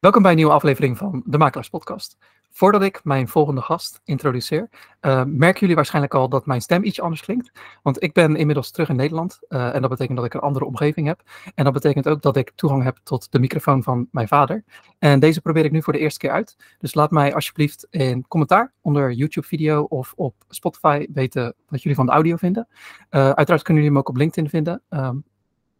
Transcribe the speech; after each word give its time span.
Welkom 0.00 0.22
bij 0.22 0.30
een 0.30 0.36
nieuwe 0.36 0.52
aflevering 0.52 0.98
van 0.98 1.22
de 1.26 1.38
Makelaars 1.38 1.68
Podcast. 1.68 2.18
Voordat 2.50 2.82
ik 2.82 3.00
mijn 3.04 3.28
volgende 3.28 3.60
gast 3.60 4.00
introduceer, 4.04 4.68
uh, 5.00 5.22
merken 5.26 5.60
jullie 5.60 5.74
waarschijnlijk 5.74 6.14
al 6.14 6.28
dat 6.28 6.46
mijn 6.46 6.60
stem 6.60 6.84
iets 6.84 7.00
anders 7.00 7.22
klinkt. 7.22 7.50
Want 7.82 8.02
ik 8.02 8.12
ben 8.12 8.36
inmiddels 8.36 8.70
terug 8.70 8.88
in 8.88 8.96
Nederland 8.96 9.38
uh, 9.48 9.74
en 9.74 9.80
dat 9.80 9.90
betekent 9.90 10.16
dat 10.16 10.26
ik 10.26 10.34
een 10.34 10.40
andere 10.40 10.64
omgeving 10.64 11.06
heb. 11.06 11.22
En 11.54 11.64
dat 11.64 11.72
betekent 11.72 12.08
ook 12.08 12.22
dat 12.22 12.36
ik 12.36 12.52
toegang 12.54 12.82
heb 12.82 12.98
tot 13.02 13.32
de 13.32 13.38
microfoon 13.38 13.82
van 13.82 14.08
mijn 14.10 14.28
vader. 14.28 14.64
En 14.98 15.20
deze 15.20 15.40
probeer 15.40 15.64
ik 15.64 15.72
nu 15.72 15.82
voor 15.82 15.92
de 15.92 15.98
eerste 15.98 16.18
keer 16.18 16.30
uit. 16.30 16.56
Dus 16.78 16.94
laat 16.94 17.10
mij 17.10 17.34
alsjeblieft 17.34 17.86
in 17.90 18.26
commentaar 18.28 18.72
onder 18.80 19.12
YouTube-video 19.12 19.82
of 19.82 20.12
op 20.16 20.34
Spotify 20.48 21.06
weten 21.12 21.54
wat 21.68 21.82
jullie 21.82 21.96
van 21.96 22.06
de 22.06 22.12
audio 22.12 22.36
vinden. 22.36 22.68
Uh, 22.70 22.80
uiteraard 23.10 23.62
kunnen 23.62 23.82
jullie 23.82 23.88
hem 23.88 23.98
ook 23.98 24.08
op 24.08 24.16
LinkedIn 24.16 24.50
vinden. 24.50 24.82
Um, 24.90 25.24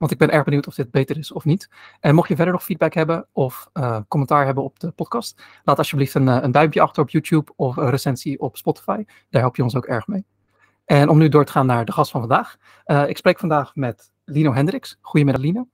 want 0.01 0.13
ik 0.13 0.19
ben 0.19 0.31
erg 0.31 0.45
benieuwd 0.45 0.67
of 0.67 0.75
dit 0.75 0.91
beter 0.91 1.19
is 1.19 1.33
of 1.33 1.45
niet. 1.45 1.69
En 2.01 2.15
mocht 2.15 2.29
je 2.29 2.37
verder 2.37 2.53
nog 2.53 2.65
feedback 2.65 2.95
hebben 2.95 3.27
of 3.33 3.71
uh, 3.75 4.01
commentaar 4.09 4.45
hebben 4.45 4.65
op 4.65 4.81
de 4.81 4.91
podcast, 4.91 5.43
laat 5.65 5.79
alsjeblieft 5.79 6.15
een, 6.15 6.27
een, 6.27 6.53
duimpje 6.53 6.81
achter 6.81 7.03
op 7.03 7.11
YouTube 7.11 7.53
of 7.57 7.77
een 7.77 7.91
recensie 7.91 8.41
op 8.41 8.57
Spotify. 8.57 9.05
Daar 9.31 9.43
help 9.43 9.57
je 9.57 9.63
ons 9.63 9.77
ook 9.77 9.87
erg 9.87 10.07
mee. 10.07 10.25
En 10.85 11.09
om 11.09 11.19
nu 11.19 11.29
door 11.29 11.45
te 11.45 11.53
gaan 11.53 11.67
naar 11.67 11.85
de 11.85 11.93
gast 11.93 12.11
van 12.11 12.21
vandaag. 12.21 12.57
Uh, 12.87 13.09
ik 13.09 13.17
spreek 13.17 13.39
vandaag 13.39 13.75
met 13.75 14.13
Lino 14.25 14.53
Hendricks. 14.53 14.99
Goedemiddag 15.01 15.43
Lino. 15.43 15.69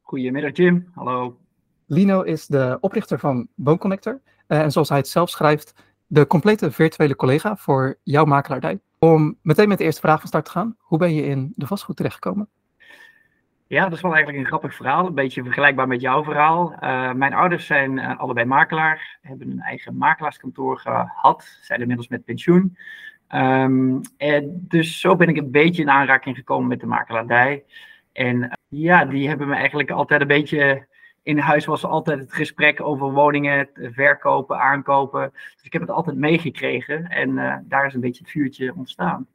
Goedemiddag 0.00 0.56
Jim, 0.56 0.90
hallo. 0.94 1.38
Lino 1.86 2.22
is 2.22 2.46
de 2.46 2.78
oprichter 2.80 3.18
van 3.18 3.48
WoonConnector. 3.54 4.20
Uh, 4.48 4.60
en 4.60 4.72
zoals 4.72 4.88
hij 4.88 4.98
het 4.98 5.08
zelf 5.08 5.30
schrijft, 5.30 5.74
de 6.06 6.26
complete 6.26 6.70
virtuele 6.70 7.16
collega 7.16 7.56
voor 7.56 7.98
jouw 8.02 8.24
makelaardij. 8.24 8.80
Om 8.98 9.38
meteen 9.42 9.68
met 9.68 9.78
de 9.78 9.84
eerste 9.84 10.00
vraag 10.00 10.18
van 10.18 10.28
start 10.28 10.44
te 10.44 10.50
gaan. 10.50 10.76
Hoe 10.78 10.98
ben 10.98 11.14
je 11.14 11.22
in 11.22 11.52
de 11.56 11.66
vastgoed 11.66 11.96
terechtgekomen? 11.96 12.48
Ja, 13.72 13.84
dat 13.84 13.92
is 13.92 14.00
wel 14.00 14.14
eigenlijk 14.14 14.42
een 14.42 14.48
grappig 14.48 14.74
verhaal. 14.74 15.06
Een 15.06 15.14
beetje 15.14 15.42
vergelijkbaar 15.42 15.88
met 15.88 16.00
jouw 16.00 16.24
verhaal. 16.24 16.72
Uh, 16.72 17.12
mijn 17.12 17.34
ouders 17.34 17.66
zijn 17.66 17.96
uh, 17.96 18.18
allebei 18.18 18.46
makelaar, 18.46 19.18
hebben 19.22 19.50
een 19.50 19.60
eigen 19.60 19.96
makelaarskantoor 19.96 20.78
gehad, 20.78 21.58
zijn 21.62 21.80
inmiddels 21.80 22.08
met 22.08 22.24
pensioen. 22.24 22.76
Um, 23.34 24.00
en 24.16 24.64
dus 24.68 25.00
zo 25.00 25.16
ben 25.16 25.28
ik 25.28 25.36
een 25.36 25.50
beetje 25.50 25.82
in 25.82 25.90
aanraking 25.90 26.36
gekomen 26.36 26.68
met 26.68 26.80
de 26.80 26.86
makelaardij. 26.86 27.64
En 28.12 28.36
uh, 28.42 28.52
ja, 28.68 29.04
die 29.04 29.28
hebben 29.28 29.48
me 29.48 29.54
eigenlijk 29.54 29.90
altijd 29.90 30.20
een 30.20 30.26
beetje. 30.26 30.86
In 31.22 31.38
huis 31.38 31.64
was 31.64 31.84
altijd 31.84 32.18
het 32.18 32.32
gesprek 32.32 32.80
over 32.80 33.12
woningen, 33.12 33.68
verkopen, 33.74 34.60
aankopen. 34.60 35.30
Dus 35.32 35.62
ik 35.62 35.72
heb 35.72 35.82
het 35.82 35.90
altijd 35.90 36.16
meegekregen 36.16 37.08
en 37.08 37.64
daar 37.68 37.86
is 37.86 37.94
een 37.94 38.00
beetje 38.00 38.22
het 38.22 38.32
vuurtje 38.32 38.74
ontstaan. 38.74 39.26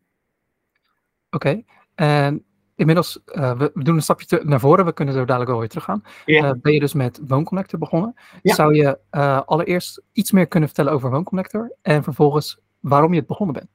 Oké, 1.29 1.47
okay. 1.47 1.65
en 1.95 2.45
inmiddels, 2.77 3.19
uh, 3.25 3.57
we, 3.57 3.71
we, 3.73 3.83
doen 3.83 3.95
een 3.95 4.01
stapje 4.01 4.41
naar 4.43 4.59
voren, 4.59 4.85
we 4.85 4.93
kunnen 4.93 5.13
zo 5.13 5.25
dadelijk 5.25 5.49
wel 5.49 5.59
weer 5.59 5.69
teruggaan. 5.69 6.03
Ja. 6.25 6.43
Uh, 6.43 6.51
ben 6.61 6.73
je 6.73 6.79
dus 6.79 6.93
met 6.93 7.21
WoonConnector 7.27 7.79
begonnen? 7.79 8.15
Ja. 8.41 8.53
Zou 8.53 8.75
je 8.75 8.97
uh, 9.11 9.41
allereerst 9.45 10.01
iets 10.13 10.31
meer 10.31 10.47
kunnen 10.47 10.69
vertellen 10.69 10.93
over 10.93 11.09
WoonConnector 11.09 11.71
en 11.81 12.03
vervolgens 12.03 12.59
waarom 12.79 13.11
je 13.11 13.19
het 13.19 13.27
begonnen 13.27 13.55
bent? 13.55 13.69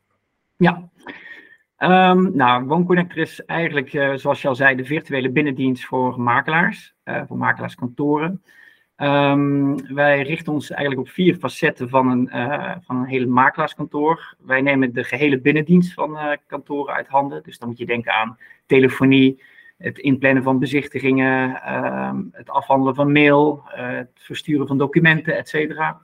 Ja, 0.56 0.88
um, 2.10 2.36
nou, 2.36 2.64
WoonConnector 2.64 3.18
is 3.18 3.44
eigenlijk, 3.44 3.90
zoals 4.14 4.42
je 4.42 4.48
al 4.48 4.54
zei, 4.54 4.76
de 4.76 4.84
virtuele 4.84 5.30
binnendienst 5.30 5.84
voor 5.84 6.20
makelaars, 6.20 6.94
voor 7.04 7.36
makelaarskantoren. 7.36 8.42
Um, 9.02 9.94
wij 9.94 10.22
richten 10.22 10.52
ons 10.52 10.70
eigenlijk 10.70 11.08
op 11.08 11.14
vier 11.14 11.36
facetten 11.36 11.88
van 11.88 12.10
een, 12.10 12.28
uh, 12.32 12.74
van 12.80 12.96
een 12.96 13.06
hele 13.06 13.26
makelaarskantoor. 13.26 14.34
Wij 14.38 14.60
nemen 14.60 14.92
de 14.92 15.04
gehele 15.04 15.40
binnendienst 15.40 15.92
van 15.92 16.10
uh, 16.10 16.30
kantoren 16.46 16.94
uit 16.94 17.08
handen. 17.08 17.42
Dus 17.42 17.58
dan 17.58 17.68
moet 17.68 17.78
je 17.78 17.86
denken 17.86 18.12
aan 18.12 18.38
telefonie, 18.66 19.42
het 19.78 19.98
inplannen 19.98 20.42
van 20.42 20.58
bezichtigingen, 20.58 21.50
uh, 21.50 22.12
het 22.32 22.50
afhandelen 22.50 22.94
van 22.94 23.12
mail, 23.12 23.62
uh, 23.66 23.88
het 23.88 24.10
versturen 24.14 24.66
van 24.66 24.78
documenten, 24.78 25.36
et 25.36 25.48
cetera. 25.48 26.00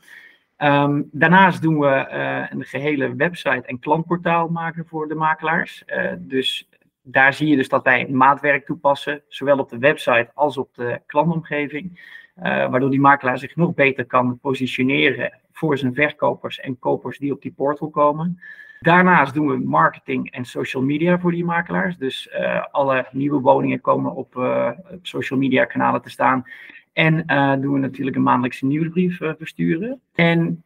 Um, 0.56 1.08
daarnaast 1.12 1.62
doen 1.62 1.78
we 1.78 2.06
een 2.50 2.64
gehele 2.64 3.14
website 3.14 3.62
en 3.66 3.78
klantportaal 3.78 4.48
maken 4.48 4.86
voor 4.86 5.08
de 5.08 5.14
makelaars. 5.14 5.84
dus 6.18 6.68
daar 7.02 7.32
zie 7.32 7.48
je 7.48 7.56
dus 7.56 7.68
dat 7.68 7.84
wij 7.84 8.08
maatwerk 8.08 8.66
toepassen, 8.66 9.22
zowel 9.28 9.58
op 9.58 9.68
de 9.68 9.78
website 9.78 10.30
als 10.34 10.56
op 10.56 10.74
de 10.74 11.00
klantomgeving. 11.06 12.16
Uh, 12.42 12.70
waardoor 12.70 12.90
die 12.90 13.00
makelaar 13.00 13.38
zich 13.38 13.56
nog 13.56 13.74
beter 13.74 14.06
kan 14.06 14.38
positioneren 14.38 15.38
voor 15.52 15.78
zijn 15.78 15.94
verkopers 15.94 16.60
en 16.60 16.78
kopers 16.78 17.18
die 17.18 17.32
op 17.32 17.42
die 17.42 17.52
portal 17.52 17.90
komen. 17.90 18.40
Daarnaast 18.80 19.34
doen 19.34 19.48
we 19.48 19.58
marketing 19.58 20.30
en 20.30 20.44
social 20.44 20.82
media 20.82 21.18
voor 21.18 21.30
die 21.30 21.44
makelaars. 21.44 21.96
Dus 21.96 22.28
uh, 22.32 22.64
alle 22.70 23.06
nieuwe 23.12 23.40
woningen 23.40 23.80
komen 23.80 24.14
op, 24.14 24.36
uh, 24.36 24.70
op, 24.92 24.98
social 25.02 25.38
media 25.38 25.64
kanalen 25.64 26.02
te 26.02 26.10
staan. 26.10 26.44
En 26.92 27.16
doen 27.60 27.72
we 27.72 27.78
natuurlijk 27.78 28.16
een 28.16 28.22
maandelijkse 28.22 28.66
nieuwsbrief 28.66 29.16
versturen. 29.16 30.00
En 30.14 30.62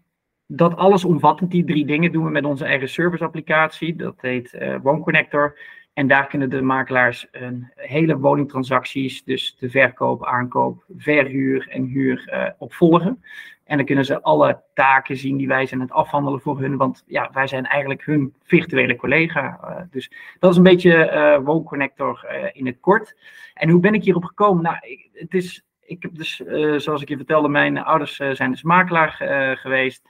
dat 0.46 0.76
alles 0.76 1.04
omvattend, 1.04 1.50
die 1.50 1.64
drie 1.64 1.86
dingen, 1.86 2.12
doen 2.12 2.24
we 2.24 2.30
met 2.30 2.44
onze 2.44 2.64
eigen 2.64 2.88
service 2.88 3.24
applicatie. 3.24 3.96
Dat 3.96 4.20
heet 4.20 4.58
WoonConnector. 4.82 5.58
En 5.92 6.06
daar 6.06 6.26
kunnen 6.26 6.50
de 6.50 6.62
makelaars 6.62 7.26
een 7.30 7.70
hele 7.74 8.18
woningtransacties, 8.18 9.24
dus 9.24 9.56
de 9.58 9.70
verkoop, 9.70 10.26
aankoop, 10.26 10.84
verhuur 10.96 11.68
en 11.68 11.84
huur 11.84 12.30
uh, 12.32 12.48
op 12.58 12.72
volgen. 12.72 13.22
En 13.64 13.76
dan 13.76 13.86
kunnen 13.86 14.04
ze 14.04 14.22
alle 14.22 14.62
taken 14.74 15.16
zien 15.16 15.36
die 15.36 15.48
wij 15.48 15.66
zijn 15.66 15.80
aan 15.80 15.86
het 15.86 15.96
afhandelen 15.96 16.40
voor 16.40 16.60
hun, 16.60 16.76
want 16.76 17.04
ja, 17.06 17.30
wij 17.32 17.46
zijn 17.46 17.66
eigenlijk 17.66 18.04
hun 18.04 18.34
virtuele 18.42 18.96
collega. 18.96 19.60
Uh, 19.64 19.80
dus 19.90 20.12
dat 20.38 20.50
is 20.50 20.56
een 20.56 20.62
beetje 20.62 21.10
uh, 21.42 22.48
in 22.52 22.66
het 22.66 22.80
kort. 22.80 23.16
En 23.54 23.68
hoe 23.68 23.80
ben 23.80 23.94
ik 23.94 24.04
hierop 24.04 24.24
gekomen? 24.24 24.62
Nou, 24.62 24.76
het 25.12 25.34
is, 25.34 25.64
ik 25.80 26.02
heb 26.02 26.14
dus, 26.14 26.36
zoals 26.76 27.02
ik 27.02 27.08
je 27.08 27.16
vertelde, 27.16 27.48
mijn 27.48 27.78
ouders 27.78 28.16
zijn 28.16 28.50
dus 28.50 28.62
makelaar 28.62 29.16
geweest. 29.60 30.08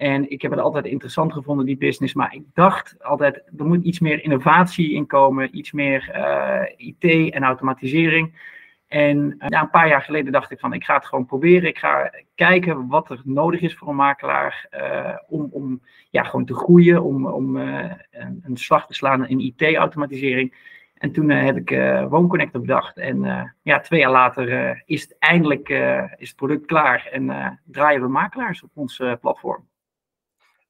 En 0.00 0.30
ik 0.30 0.42
heb 0.42 0.50
het 0.50 0.60
altijd 0.60 0.84
interessant 0.84 1.32
gevonden, 1.32 1.66
die 1.66 1.76
business. 1.76 2.14
Maar 2.14 2.34
ik 2.34 2.42
dacht 2.54 2.96
altijd, 3.02 3.42
er 3.58 3.66
moet 3.66 3.84
iets 3.84 3.98
meer 3.98 4.22
innovatie 4.24 4.92
in 4.92 5.06
komen. 5.06 5.56
Iets 5.56 5.72
meer 5.72 6.10
uh, 6.16 6.62
IT 6.76 7.32
en 7.32 7.42
automatisering. 7.42 8.38
En 8.86 9.34
ja, 9.46 9.60
een 9.60 9.70
paar 9.70 9.88
jaar 9.88 10.02
geleden 10.02 10.32
dacht 10.32 10.50
ik 10.50 10.58
van, 10.58 10.72
ik 10.72 10.84
ga 10.84 10.94
het 10.94 11.06
gewoon 11.06 11.26
proberen. 11.26 11.68
Ik 11.68 11.78
ga 11.78 12.12
kijken 12.34 12.86
wat 12.86 13.10
er 13.10 13.20
nodig 13.24 13.60
is 13.60 13.74
voor 13.74 13.88
een 13.88 13.94
makelaar. 13.94 14.68
Uh, 14.70 15.16
om, 15.28 15.48
om 15.50 15.80
ja, 16.10 16.22
gewoon 16.22 16.44
te 16.44 16.54
groeien. 16.54 17.02
Om, 17.02 17.26
om 17.26 17.56
een, 17.56 18.40
een, 18.42 18.56
slag 18.56 18.86
te 18.86 18.94
slaan 18.94 19.28
in 19.28 19.40
IT-automatisering. 19.40 20.54
En 20.94 21.12
toen 21.12 21.30
heb 21.30 21.56
ik 21.56 21.70
WoonConnect 22.08 22.52
bedacht. 22.52 22.98
En 22.98 23.22
ja, 23.62 23.80
twee 23.80 24.00
jaar 24.00 24.10
later 24.10 24.82
is 24.86 25.02
het 25.02 25.16
eindelijk 25.18 25.68
is 26.16 26.28
het 26.28 26.36
product 26.36 26.66
klaar. 26.66 27.08
En 27.12 27.60
draaien 27.64 28.02
we 28.02 28.08
makelaars 28.08 28.62
op 28.62 28.70
ons 28.74 29.02
platform. 29.20 29.68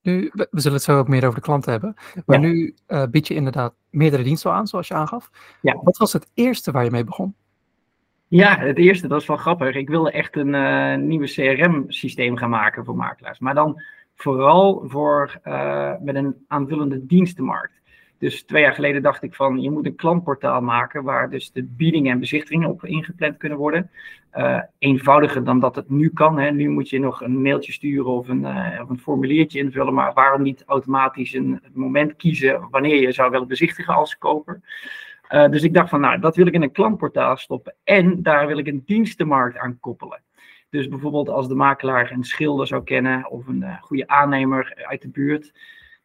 Nu, 0.02 0.30
we, 0.32 0.48
zullen 0.50 0.76
het 0.76 0.86
zo 0.86 0.98
ook 0.98 1.08
meer 1.08 1.24
over 1.24 1.34
de 1.34 1.44
klanten 1.44 1.72
hebben. 1.72 1.94
Maar 2.26 2.40
ja. 2.40 2.46
nu 2.46 2.74
uh, 2.88 3.04
bied 3.10 3.28
je 3.28 3.34
inderdaad 3.34 3.74
meerdere 3.90 4.22
diensten 4.22 4.52
aan, 4.52 4.66
zoals 4.66 4.88
je 4.88 4.94
aangaf. 4.94 5.30
Ja. 5.62 5.80
Wat 5.82 5.96
was 5.96 6.12
het 6.12 6.30
eerste 6.34 6.70
waar 6.70 6.84
je 6.84 6.90
mee 6.90 7.04
begon? 7.04 7.34
Ja, 8.28 8.58
het 8.58 8.78
eerste, 8.78 9.08
dat 9.08 9.20
is 9.20 9.26
wel 9.26 9.36
grappig. 9.36 9.74
Ik 9.74 9.88
wilde 9.88 10.10
echt 10.10 10.36
een 10.36 10.54
uh, 10.54 10.96
nieuwe 10.96 11.26
CRM-systeem 11.26 12.36
gaan 12.36 12.50
maken 12.50 12.84
voor 12.84 12.96
makelaars. 12.96 13.38
Maar 13.38 13.54
dan 13.54 13.82
vooral 14.14 14.84
voor, 14.86 15.40
uh, 15.44 15.92
met 16.00 16.14
een 16.14 16.44
aanvullende 16.48 17.06
dienstenmarkt. 17.06 17.79
Dus 18.20 18.42
twee 18.42 18.62
jaar 18.62 18.74
geleden 18.74 19.02
dacht 19.02 19.22
ik 19.22 19.34
van, 19.34 19.60
je 19.60 19.70
moet 19.70 19.86
een 19.86 19.96
klantportaal 19.96 20.60
maken 20.60 21.02
waar 21.02 21.30
dus 21.30 21.52
de 21.52 21.64
biedingen 21.64 22.12
en 22.12 22.20
bezichtigingen 22.20 22.68
op 22.68 22.84
ingepland 22.84 23.36
kunnen 23.36 23.58
worden. 23.58 23.90
Uh, 24.34 24.60
eenvoudiger 24.78 25.44
dan 25.44 25.60
dat 25.60 25.76
het 25.76 25.90
nu 25.90 26.10
kan. 26.10 26.38
Hè. 26.38 26.50
Nu 26.50 26.68
moet 26.68 26.88
je 26.88 26.98
nog 26.98 27.22
een 27.22 27.42
mailtje 27.42 27.72
sturen 27.72 28.10
of 28.10 28.28
een, 28.28 28.46
of 28.80 28.88
een 28.88 28.98
formuliertje 28.98 29.58
invullen, 29.58 29.94
maar 29.94 30.12
waarom 30.12 30.42
niet 30.42 30.64
automatisch 30.66 31.34
een 31.34 31.60
moment 31.72 32.16
kiezen 32.16 32.68
wanneer 32.70 33.00
je 33.00 33.12
zou 33.12 33.30
willen 33.30 33.48
bezichtigen 33.48 33.94
als 33.94 34.18
koper. 34.18 34.60
Uh, 35.30 35.48
dus 35.48 35.62
ik 35.62 35.74
dacht 35.74 35.88
van, 35.88 36.00
nou, 36.00 36.20
dat 36.20 36.36
wil 36.36 36.46
ik 36.46 36.54
in 36.54 36.62
een 36.62 36.72
klantportaal 36.72 37.36
stoppen 37.36 37.74
en 37.84 38.22
daar 38.22 38.46
wil 38.46 38.58
ik 38.58 38.66
een 38.66 38.82
dienstenmarkt 38.86 39.58
aan 39.58 39.78
koppelen. 39.80 40.22
Dus 40.70 40.88
bijvoorbeeld 40.88 41.28
als 41.28 41.48
de 41.48 41.54
makelaar 41.54 42.10
een 42.10 42.24
schilder 42.24 42.66
zou 42.66 42.84
kennen 42.84 43.30
of 43.30 43.46
een 43.46 43.64
goede 43.80 44.08
aannemer 44.08 44.84
uit 44.88 45.02
de 45.02 45.08
buurt, 45.08 45.52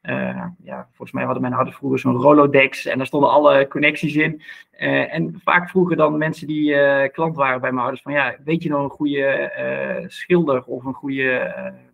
uh, 0.10 0.46
ja, 0.64 0.88
volgens 0.88 1.12
mij 1.12 1.24
hadden 1.24 1.42
mijn 1.42 1.54
ouders 1.54 1.78
vroeger 1.78 2.00
zo'n 2.00 2.22
Rolodex 2.22 2.86
en 2.86 2.98
daar 2.98 3.08
stonden 3.08 3.30
alle 3.30 3.68
connecties 3.68 4.16
in. 4.16 4.42
Uh, 4.80 5.14
en 5.14 5.40
vaak 5.44 5.70
vroegen 5.70 5.98
dan 5.98 6.18
mensen 6.18 6.48
die 6.48 6.72
uh, 6.72 7.12
klant 7.12 7.36
waren 7.36 7.62
bij 7.62 7.70
mijn 7.70 7.82
ouders 7.82 8.02
van 8.02 8.14
ja, 8.14 8.36
weet 8.44 8.64
je 8.64 8.70
nog 8.70 8.84
een 8.84 8.90
goede 8.90 10.06
schilder 10.08 10.64
of 10.64 10.84
een 10.84 10.94
goede 10.94 11.54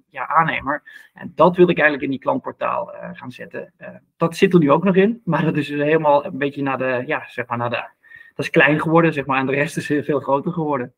ja, 0.09 0.27
aannemer? 0.27 0.83
En 1.13 1.31
dat 1.35 1.55
wil 1.55 1.69
ik 1.69 1.77
eigenlijk 1.77 2.03
in 2.03 2.09
die 2.09 2.19
klantportaal 2.19 2.93
gaan 3.13 3.31
zetten. 3.31 3.73
dat 4.17 4.35
zit 4.35 4.53
er 4.53 4.59
nu 4.59 4.71
ook 4.71 4.83
nog 4.83 4.95
in, 4.95 5.21
maar 5.25 5.43
dat 5.43 5.57
is 5.57 5.67
dus 5.67 5.81
helemaal 5.81 6.25
een 6.25 6.37
beetje 6.37 6.61
naar 6.61 6.77
de, 6.77 7.03
ja, 7.05 7.23
zeg 7.27 7.47
maar 7.47 7.57
naar 7.57 7.69
de, 7.69 7.89
dat 8.35 8.45
is 8.45 8.49
klein 8.49 8.79
geworden, 8.79 9.13
zeg 9.13 9.25
maar, 9.25 9.39
en 9.39 9.45
de 9.45 9.51
rest 9.51 9.77
is 9.77 9.85
veel 9.85 10.19
groter 10.19 10.51
geworden. 10.51 10.93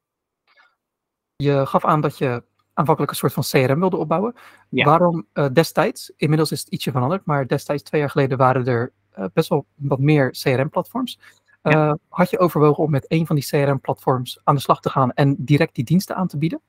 Je 1.35 1.65
gaf 1.65 1.85
aan 1.85 2.01
dat 2.01 2.17
je 2.17 2.43
aanvankelijk 2.73 3.11
een 3.11 3.17
soort 3.17 3.33
van 3.33 3.43
CRM 3.43 3.79
wilde 3.79 3.97
opbouwen. 3.97 4.35
Ja. 4.69 4.85
Waarom 4.85 5.25
uh, 5.33 5.45
destijds, 5.53 6.11
inmiddels 6.17 6.51
is 6.51 6.59
het 6.59 6.69
ietsje 6.69 6.91
veranderd, 6.91 7.25
maar 7.25 7.47
destijds 7.47 7.83
twee 7.83 8.01
jaar 8.01 8.09
geleden 8.09 8.37
waren 8.37 8.65
er 8.65 8.91
uh, 9.19 9.25
best 9.33 9.49
wel 9.49 9.65
wat 9.75 9.99
meer 9.99 10.31
CRM-platforms. 10.31 11.19
Uh, 11.63 11.73
ja. 11.73 11.87
Eh, 11.87 11.93
had 12.09 12.29
je 12.29 12.39
overwogen 12.39 12.83
om 12.83 12.91
met 12.91 13.05
een 13.07 13.25
van 13.25 13.35
die 13.35 13.45
CRM-platforms 13.45 14.39
aan 14.43 14.55
de 14.55 14.61
slag 14.61 14.79
te 14.79 14.89
gaan 14.89 15.11
en 15.11 15.35
direct 15.37 15.75
die 15.75 15.83
diensten 15.83 16.15
aan 16.15 16.27
te 16.27 16.37
bieden? 16.37 16.61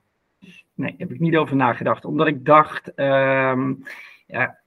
nee, 0.74 0.94
heb 0.98 1.12
ik 1.12 1.20
niet 1.20 1.36
over 1.36 1.56
nagedacht. 1.56 2.04
Omdat 2.04 2.26
ik 2.26 2.44
dacht, 2.44 2.94
ehm, 2.94 3.74
ja, 4.26 4.58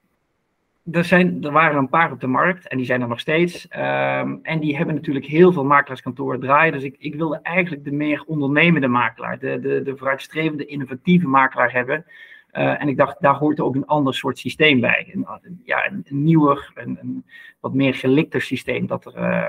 er, 0.92 1.04
zijn, 1.04 1.44
er 1.44 1.52
waren 1.52 1.78
een 1.78 1.90
paar 1.90 2.12
op 2.12 2.20
de 2.20 2.28
markt 2.28 2.68
en 2.68 2.78
die 2.78 2.86
zijn 2.86 3.02
er 3.02 3.08
nog 3.08 3.20
steeds. 3.20 3.68
Ehm, 3.68 4.38
en 4.42 4.60
die 4.60 4.78
hebben 4.78 4.96
natuurlijk 4.96 5.26
heel 5.26 5.52
veel 5.52 5.64
makelaarskantoren 5.64 6.40
draaien. 6.40 6.74
Dus 6.74 6.84
ik, 6.84 6.96
ik 7.00 7.16
wilde 7.16 7.40
eigenlijk 7.42 7.84
de 7.84 7.92
meer 7.92 8.24
ondernemende 8.26 8.88
makelaar, 8.88 9.40
de, 9.40 9.60
de, 9.60 9.82
de 9.82 9.98
vooruitstrevende, 9.98 10.66
innovatieve 10.66 11.28
makelaar 11.28 11.72
hebben. 11.72 12.06
Uh, 12.52 12.82
en 12.82 12.88
ik 12.88 12.98
dacht, 12.98 13.22
daar 13.22 13.36
hoort 13.36 13.60
ook 13.60 13.76
een 13.76 13.86
ander 13.86 14.14
soort 14.14 14.38
systeem 14.38 14.80
bij. 14.80 15.12
Een, 15.14 15.62
ja, 15.64 15.86
een, 15.86 16.06
nieuwer, 16.10 16.72
een, 16.76 16.98
een, 17.02 17.26
wat 17.60 17.74
meer 17.74 17.94
gelikter 17.94 18.42
systeem. 18.42 18.88
Dat 18.88 19.06
er 19.06 19.18
uh, 19.18 19.48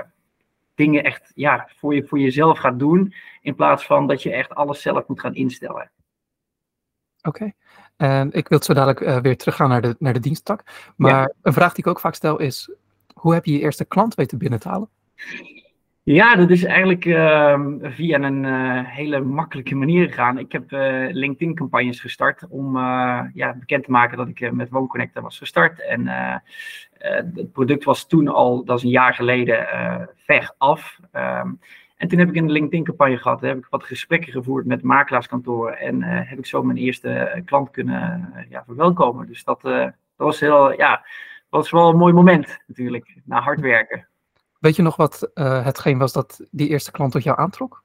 dingen 0.74 1.04
echt 1.04 1.32
ja, 1.34 1.68
voor, 1.76 1.94
je, 1.94 2.04
voor 2.04 2.18
jezelf 2.18 2.58
gaat 2.58 2.78
doen. 2.78 3.14
In 3.40 3.54
plaats 3.54 3.86
van 3.86 4.06
dat 4.06 4.22
je 4.22 4.32
echt 4.32 4.54
alles 4.54 4.82
zelf 4.82 5.06
moet 5.06 5.20
gaan 5.20 5.34
instellen. 5.34 5.90
Oké. 7.22 7.52
En 7.98 8.32
ik 8.32 8.48
wil 8.48 8.62
zo 8.62 8.74
dadelijk 8.74 9.00
uh, 9.00 9.16
weer 9.16 9.36
teruggaan 9.36 9.68
naar 9.68 9.82
de, 9.82 9.96
naar 9.98 10.12
de 10.12 10.20
diensttak. 10.20 10.62
Maar 10.96 11.32
een 11.42 11.52
vraag 11.52 11.74
die 11.74 11.84
ik 11.84 11.90
ook 11.90 12.00
vaak 12.00 12.14
stel 12.14 12.38
is: 12.38 12.70
hoe 13.14 13.34
heb 13.34 13.44
je 13.44 13.52
je 13.52 13.60
eerste 13.60 13.84
klant 13.84 14.14
weten 14.14 14.38
binnen 14.38 14.60
te 14.60 14.68
halen? 14.68 14.88
Ja, 16.02 16.36
dat 16.36 16.50
is 16.50 16.64
eigenlijk 16.64 17.04
uh, 17.04 17.60
via 17.82 18.18
een 18.20 18.44
uh, 18.44 18.80
hele 18.84 19.20
makkelijke 19.20 19.74
manier 19.74 20.06
gegaan. 20.06 20.38
Ik 20.38 20.52
heb 20.52 20.72
uh, 20.72 21.06
LinkedIn-campagnes 21.10 22.00
gestart 22.00 22.46
om 22.48 22.76
ja, 23.34 23.56
bekend 23.58 23.84
te 23.84 23.90
maken 23.90 24.16
dat 24.16 24.28
ik 24.28 24.52
met 24.52 24.70
WoonConnector 24.70 25.22
was 25.22 25.38
gestart. 25.38 25.86
En 25.86 26.06
het 26.98 27.52
product 27.52 27.84
was 27.84 28.06
toen 28.06 28.28
al, 28.28 28.64
dat 28.64 28.76
is 28.76 28.82
een 28.82 28.90
jaar 28.90 29.14
geleden, 29.14 29.66
ver 30.16 30.54
af. 30.58 30.98
Um, 31.12 31.58
en 31.98 32.08
toen 32.08 32.18
heb 32.18 32.28
ik 32.28 32.36
een 32.36 32.50
LinkedIn-campagne 32.50 33.16
gehad. 33.16 33.40
Heb 33.40 33.58
ik 33.58 33.66
wat 33.70 33.84
gesprekken 33.84 34.32
gevoerd 34.32 34.66
met 34.66 34.82
makelaarskantoren. 34.82 35.78
En 35.78 36.00
uh, 36.00 36.06
heb 36.08 36.38
ik 36.38 36.46
zo 36.46 36.62
mijn 36.62 36.78
eerste 36.78 37.08
eh, 37.10 37.44
klant 37.44 37.70
kunnen 37.70 38.32
uh, 38.36 38.50
ja, 38.50 38.64
verwelkomen. 38.66 39.26
Dus 39.26 39.44
dat, 39.44 39.60
dat 39.62 39.92
was 40.16 40.40
heel, 40.40 40.72
ja, 40.72 41.04
was 41.48 41.70
wel 41.70 41.88
een 41.88 41.96
mooi 41.96 42.12
moment 42.12 42.58
natuurlijk, 42.66 43.16
na 43.24 43.40
hard 43.40 43.60
werken. 43.60 44.08
Weet 44.58 44.76
je 44.76 44.82
nog 44.82 44.96
wat 44.96 45.30
hetgeen 45.34 45.98
was 45.98 46.12
dat 46.12 46.46
die 46.50 46.68
eerste 46.68 46.90
klant 46.90 47.12
tot 47.12 47.22
jou 47.22 47.38
aantrok? 47.38 47.82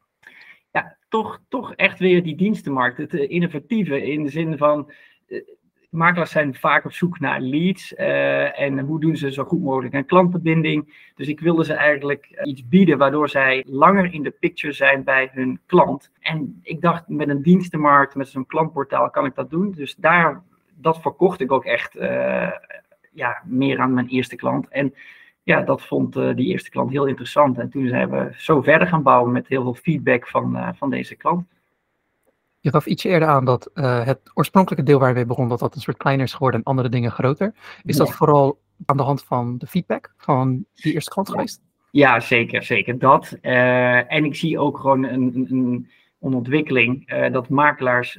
Ja, 0.71 0.97
toch, 1.09 1.39
toch 1.49 1.73
echt 1.73 1.99
weer 1.99 2.23
die 2.23 2.35
dienstenmarkt. 2.35 2.97
Het 2.97 3.13
innovatieve 3.13 4.03
in 4.03 4.23
de 4.23 4.29
zin 4.29 4.57
van 4.57 4.91
makelaars 5.93 6.31
zijn 6.31 6.55
vaak 6.55 6.85
op 6.85 6.91
zoek 6.91 7.19
naar 7.19 7.41
leads 7.41 7.93
uh, 7.93 8.59
en 8.59 8.79
hoe 8.79 8.99
doen 8.99 9.15
ze 9.15 9.31
zo 9.31 9.43
goed 9.43 9.61
mogelijk 9.61 9.93
een 9.93 10.05
klantverbinding. 10.05 11.11
Dus 11.15 11.27
ik 11.27 11.39
wilde 11.39 11.65
ze 11.65 11.73
eigenlijk 11.73 12.25
eh, 12.31 12.51
iets 12.51 12.67
bieden 12.67 12.97
waardoor 12.97 13.29
zij 13.29 13.63
langer 13.67 14.13
in 14.13 14.23
de 14.23 14.31
picture 14.31 14.73
zijn 14.73 15.03
bij 15.03 15.29
hun 15.33 15.59
klant. 15.65 16.11
En 16.19 16.59
ik 16.63 16.81
dacht 16.81 17.07
met 17.07 17.29
een 17.29 17.41
dienstenmarkt, 17.41 18.15
met 18.15 18.27
zo'n 18.27 18.45
klantportaal 18.45 19.09
kan 19.09 19.25
ik 19.25 19.35
dat 19.35 19.49
doen. 19.49 19.71
Dus 19.71 19.95
daar, 19.95 20.41
dat 20.75 21.01
verkocht 21.01 21.41
ik 21.41 21.51
ook 21.51 21.65
echt 21.65 21.95
uh, 21.95 22.51
ja, 23.11 23.41
meer 23.45 23.79
aan 23.79 23.93
mijn 23.93 24.07
eerste 24.07 24.35
klant. 24.35 24.67
En 24.67 24.93
ja, 25.43 25.61
dat 25.61 25.81
vond 25.81 26.13
die 26.13 26.47
eerste 26.47 26.69
klant 26.69 26.91
heel 26.91 27.05
interessant. 27.05 27.57
En 27.57 27.69
toen 27.69 27.87
zijn 27.87 28.09
we 28.09 28.31
zo 28.35 28.61
verder 28.61 28.87
gaan 28.87 29.03
bouwen 29.03 29.31
met 29.31 29.47
heel 29.47 29.63
veel 29.63 29.73
feedback 29.73 30.27
van, 30.27 30.75
van 30.75 30.89
deze 30.89 31.15
klant. 31.15 31.45
Je 32.63 32.69
gaf 32.69 32.85
iets 32.85 33.03
eerder 33.03 33.27
aan 33.27 33.45
dat 33.45 33.71
uh, 33.73 34.05
het 34.05 34.19
oorspronkelijke 34.33 34.85
deel 34.85 34.99
waar 34.99 35.07
je 35.07 35.15
mee 35.15 35.25
begon, 35.25 35.49
dat 35.49 35.59
dat 35.59 35.75
een 35.75 35.81
soort 35.81 35.97
kleiner 35.97 36.25
is 36.25 36.33
geworden 36.33 36.59
en 36.59 36.65
andere 36.65 36.89
dingen 36.89 37.11
groter. 37.11 37.53
Is 37.83 37.97
dat 37.97 38.11
vooral 38.11 38.59
aan 38.85 38.97
de 38.97 39.03
hand 39.03 39.23
van 39.23 39.57
de 39.57 39.67
feedback 39.67 40.13
van 40.17 40.65
die 40.73 40.93
eerste 40.93 41.11
klant 41.11 41.29
geweest? 41.29 41.61
Ja, 41.91 42.19
zeker, 42.19 42.63
zeker 42.63 42.99
dat. 42.99 43.37
Uh, 43.41 44.11
en 44.11 44.25
ik 44.25 44.35
zie 44.35 44.59
ook 44.59 44.79
gewoon 44.79 45.03
een, 45.03 45.47
een, 45.49 45.87
een 46.19 46.33
ontwikkeling 46.33 47.13
uh, 47.13 47.31
dat 47.31 47.49
makelaars 47.49 48.17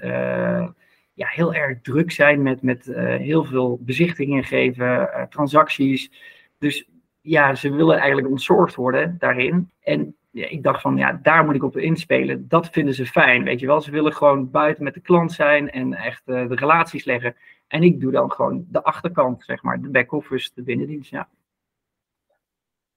ja, 1.14 1.26
heel 1.26 1.54
erg 1.54 1.80
druk 1.80 2.10
zijn 2.10 2.42
met, 2.42 2.62
met 2.62 2.84
heel 3.18 3.44
veel 3.44 3.78
bezichtigingen 3.80 4.44
geven, 4.44 5.08
transacties. 5.30 6.10
Dus 6.58 6.88
ja, 7.20 7.54
ze 7.54 7.70
willen 7.70 7.96
eigenlijk 7.98 8.28
ontzorgd 8.28 8.74
worden 8.74 9.16
daarin. 9.18 9.70
En 9.80 10.16
ja, 10.34 10.48
ik 10.48 10.62
dacht 10.62 10.80
van, 10.80 10.96
ja, 10.96 11.18
daar 11.22 11.44
moet 11.44 11.54
ik 11.54 11.62
op 11.62 11.76
inspelen. 11.76 12.48
Dat 12.48 12.68
vinden 12.68 12.94
ze 12.94 13.06
fijn, 13.06 13.44
weet 13.44 13.60
je 13.60 13.66
wel. 13.66 13.80
Ze 13.80 13.90
willen 13.90 14.12
gewoon 14.12 14.50
buiten 14.50 14.84
met 14.84 14.94
de 14.94 15.00
klant 15.00 15.32
zijn 15.32 15.70
en 15.70 15.94
echt 15.94 16.22
uh, 16.26 16.48
de 16.48 16.54
relaties 16.54 17.04
leggen. 17.04 17.36
En 17.68 17.82
ik 17.82 18.00
doe 18.00 18.12
dan 18.12 18.30
gewoon 18.30 18.64
de 18.68 18.82
achterkant, 18.82 19.44
zeg 19.44 19.62
maar, 19.62 19.80
de 19.80 19.88
back-office, 19.88 20.50
de 20.54 20.62
binnendienst, 20.62 21.10
ja. 21.10 21.28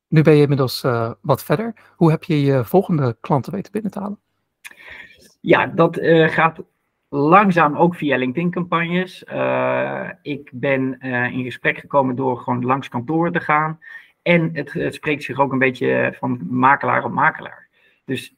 Nu 0.07 0.21
ben 0.21 0.35
je 0.35 0.41
inmiddels 0.41 0.83
uh, 0.83 1.11
wat 1.21 1.43
verder. 1.43 1.73
Hoe 1.95 2.11
heb 2.11 2.23
je 2.23 2.41
je 2.41 2.65
volgende 2.65 3.17
klanten 3.21 3.53
weten 3.53 3.71
binnen 3.71 3.91
te 3.91 3.99
halen? 3.99 4.19
Ja, 5.41 5.65
dat 5.65 5.97
uh, 5.97 6.27
gaat 6.27 6.63
langzaam 7.09 7.75
ook 7.75 7.95
via 7.95 8.17
LinkedIn-campagnes. 8.17 9.23
ik 10.21 10.49
ben 10.53 10.99
in 11.31 11.43
gesprek 11.43 11.77
gekomen 11.77 12.15
door 12.15 12.37
gewoon 12.37 12.65
langs 12.65 12.89
kantoren 12.89 13.31
te 13.31 13.39
gaan. 13.39 13.79
En 14.27 14.49
het, 14.53 14.73
het, 14.73 14.93
spreekt 14.93 15.23
zich 15.23 15.39
ook 15.39 15.51
een 15.51 15.59
beetje 15.59 16.15
van 16.19 16.39
makelaar 16.49 17.03
op 17.03 17.11
makelaar. 17.11 17.67
Dus 18.05 18.35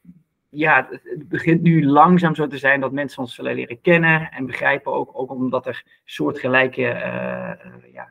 ja, 0.48 0.88
het, 0.90 1.28
begint 1.28 1.62
nu 1.62 1.86
langzaam 1.86 2.34
zo 2.34 2.46
te 2.46 2.58
zijn 2.58 2.80
dat 2.80 2.92
mensen 2.92 3.22
ons 3.22 3.34
zullen 3.34 3.54
leren 3.54 3.80
kennen 3.80 4.30
en 4.30 4.46
begrijpen 4.46 4.92
ook, 4.92 5.10
ook 5.12 5.30
omdat 5.30 5.66
er 5.66 5.84
soortgelijke 6.04 6.82
uh, 6.82 7.92
ja, 7.92 8.08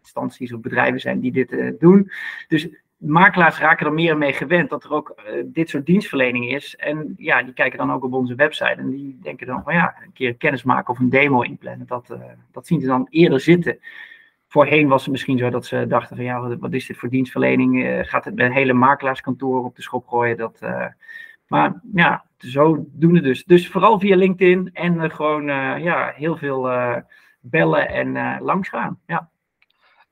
instanties 0.00 0.52
of 0.52 0.60
bedrijven 0.60 1.00
zijn 1.00 1.20
die 1.20 1.32
dit 1.32 1.74
doen. 1.78 2.10
Dus 2.48 2.68
makelaars 2.96 3.58
raken 3.58 3.86
er 3.86 3.92
meer 3.92 4.16
mee 4.16 4.32
gewend 4.32 4.70
dat 4.70 4.84
er 4.84 4.92
ook 4.92 5.22
dit 5.44 5.68
soort 5.68 5.86
dienstverlening 5.86 6.50
is. 6.50 6.76
En 6.76 7.14
ja, 7.16 7.42
die 7.42 7.54
kijken 7.54 7.78
dan 7.78 7.92
ook 7.92 8.04
op 8.04 8.12
onze 8.12 8.34
website 8.34 8.80
en 8.80 8.90
die 8.90 9.18
denken 9.22 9.46
dan 9.46 9.62
van 9.62 9.74
ja, 9.74 9.96
een 10.04 10.12
keer 10.12 10.34
kennis 10.34 10.62
maken 10.62 10.92
of 10.92 10.98
een 10.98 11.10
demo 11.10 11.42
inplannen. 11.42 11.86
Dat, 11.86 12.16
dat 12.52 12.66
zien 12.66 12.80
ze 12.80 12.86
dan 12.86 13.06
eerder 13.10 13.40
zitten. 13.40 13.78
Voorheen 14.48 14.88
was 14.88 15.02
het 15.02 15.10
misschien 15.10 15.38
zo 15.38 15.50
dat 15.50 15.66
ze 15.66 15.86
dachten 15.88 16.16
van 16.16 16.24
ja, 16.24 16.56
wat, 16.56 16.72
is 16.72 16.86
dit 16.86 16.96
voor 16.96 17.08
dienstverlening? 17.08 17.84
Uh, 17.84 18.04
gaat 18.04 18.24
het 18.24 18.34
met 18.34 18.46
een 18.46 18.52
hele 18.52 18.72
makelaarskantoor 18.72 19.64
op 19.64 19.76
de 19.76 19.82
schop 19.82 20.06
gooien? 20.06 20.36
Dat, 20.36 20.58
uh, 20.62 20.86
maar 21.46 21.80
ja, 21.94 22.24
zo 22.38 22.86
doen 22.90 23.14
het 23.14 23.24
dus. 23.24 23.44
Dus 23.44 23.68
vooral 23.68 24.00
via 24.00 24.16
LinkedIn 24.16 24.70
en 24.72 24.94
uh, 24.94 25.10
gewoon 25.10 25.44
ja, 25.82 26.12
heel 26.14 26.36
veel 26.36 26.70
bellen 27.40 27.88
en 27.88 28.42
langs 28.42 28.68
gaan. 28.68 28.98
Ja. 29.06 29.30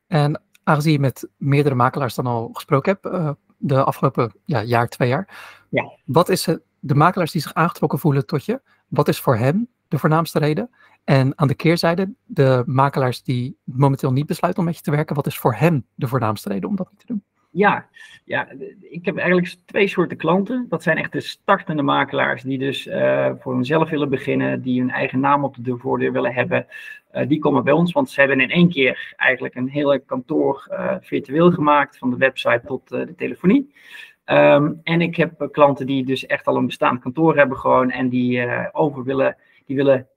En 0.07 0.43
aangezien 0.63 0.93
je 0.93 0.99
met 0.99 1.29
meerdere 1.37 1.75
makelaars 1.75 2.15
dan 2.15 2.27
al 2.27 2.51
gesproken 2.53 2.99
hebt, 3.01 3.37
de 3.57 3.85
afgelopen 3.85 4.33
ja, 4.45 4.63
jaar, 4.63 4.89
twee 4.89 5.09
jaar. 5.09 5.29
Ja. 5.69 5.93
Wat 6.05 6.29
is 6.29 6.45
de 6.81 6.95
makelaars 6.95 7.33
die 7.33 7.41
zich 7.41 7.55
aangetrokken 7.55 7.99
voelen 7.99 8.27
tot 8.27 8.45
je, 8.45 8.61
wat 8.89 9.09
is 9.09 9.21
voor 9.21 9.37
hen 9.37 9.69
de 9.89 9.99
voornaamste 9.99 10.39
reden? 10.39 10.71
En 11.07 11.39
aan 11.39 11.49
de 11.49 11.55
keerzijde, 11.55 12.15
de 12.25 12.63
makelaars 12.67 13.23
die 13.23 13.57
momenteel 13.65 14.13
niet 14.13 14.27
besluiten 14.27 14.63
om 14.63 14.69
met 14.69 14.77
je 14.77 14.83
te 14.83 14.91
werken, 14.91 15.15
wat 15.15 15.27
is 15.27 15.39
voor 15.39 15.55
hen 15.55 15.87
de 15.95 16.07
voornaamste 16.07 16.49
reden 16.49 16.69
om 16.69 16.77
dat 16.77 16.89
niet 16.91 17.01
te 17.01 17.07
doen? 17.07 17.23
Ja, 17.51 17.87
ja, 18.25 18.49
ik 18.81 19.05
heb 19.05 19.17
eigenlijk 19.17 19.57
twee 19.65 19.89
soorten 19.89 20.17
klanten. 20.17 20.67
Dat 20.69 20.83
zijn 20.83 20.97
echt 20.97 21.13
de 21.13 21.21
startende 21.21 21.83
makelaars 21.83 22.43
die 22.43 22.59
dus 22.59 22.87
uh, 22.87 23.31
voor 23.39 23.55
hunzelf 23.55 23.91
willen 23.91 24.09
beginnen, 24.09 24.63
die 24.63 24.81
hun 24.81 24.91
eigen 24.91 25.21
naam 25.21 25.45
op 25.45 25.57
de 25.59 25.77
voordeur 25.77 26.13
willen 26.13 26.35
hebben. 26.35 26.67
Uh, 27.15 27.29
die 27.29 27.39
komen 27.39 27.65
bij 27.65 27.73
ons, 27.73 27.93
want 27.93 28.11
ze 28.11 28.21
hebben 28.21 28.41
in 28.41 28.51
één 28.51 28.69
keer 28.69 29.15
eigenlijk 29.17 29.55
een 29.55 29.69
hele 29.69 29.99
kantoor 29.99 30.69
uh, 30.71 30.97
virtueel 31.01 31.51
gemaakt, 31.51 31.99
van 31.99 32.11
de 32.11 32.17
website 32.17 32.63
tot 32.67 32.89
de 32.89 33.15
telefonie. 33.17 33.75
Um, 34.25 34.81
en 34.83 35.01
ik 35.01 35.17
heb 35.17 35.49
klanten 35.53 35.87
die 35.87 36.05
dus 36.05 36.27
echt 36.27 36.47
al 36.47 36.57
een 36.57 36.67
bestaand 36.67 37.01
kantoor 37.01 37.37
hebben 37.37 37.57
gewoon 37.57 37.91
en 37.91 38.09
die 38.09 38.47
over 38.73 39.05
willen, 39.05 39.37
die 39.67 39.77
willen 39.77 40.09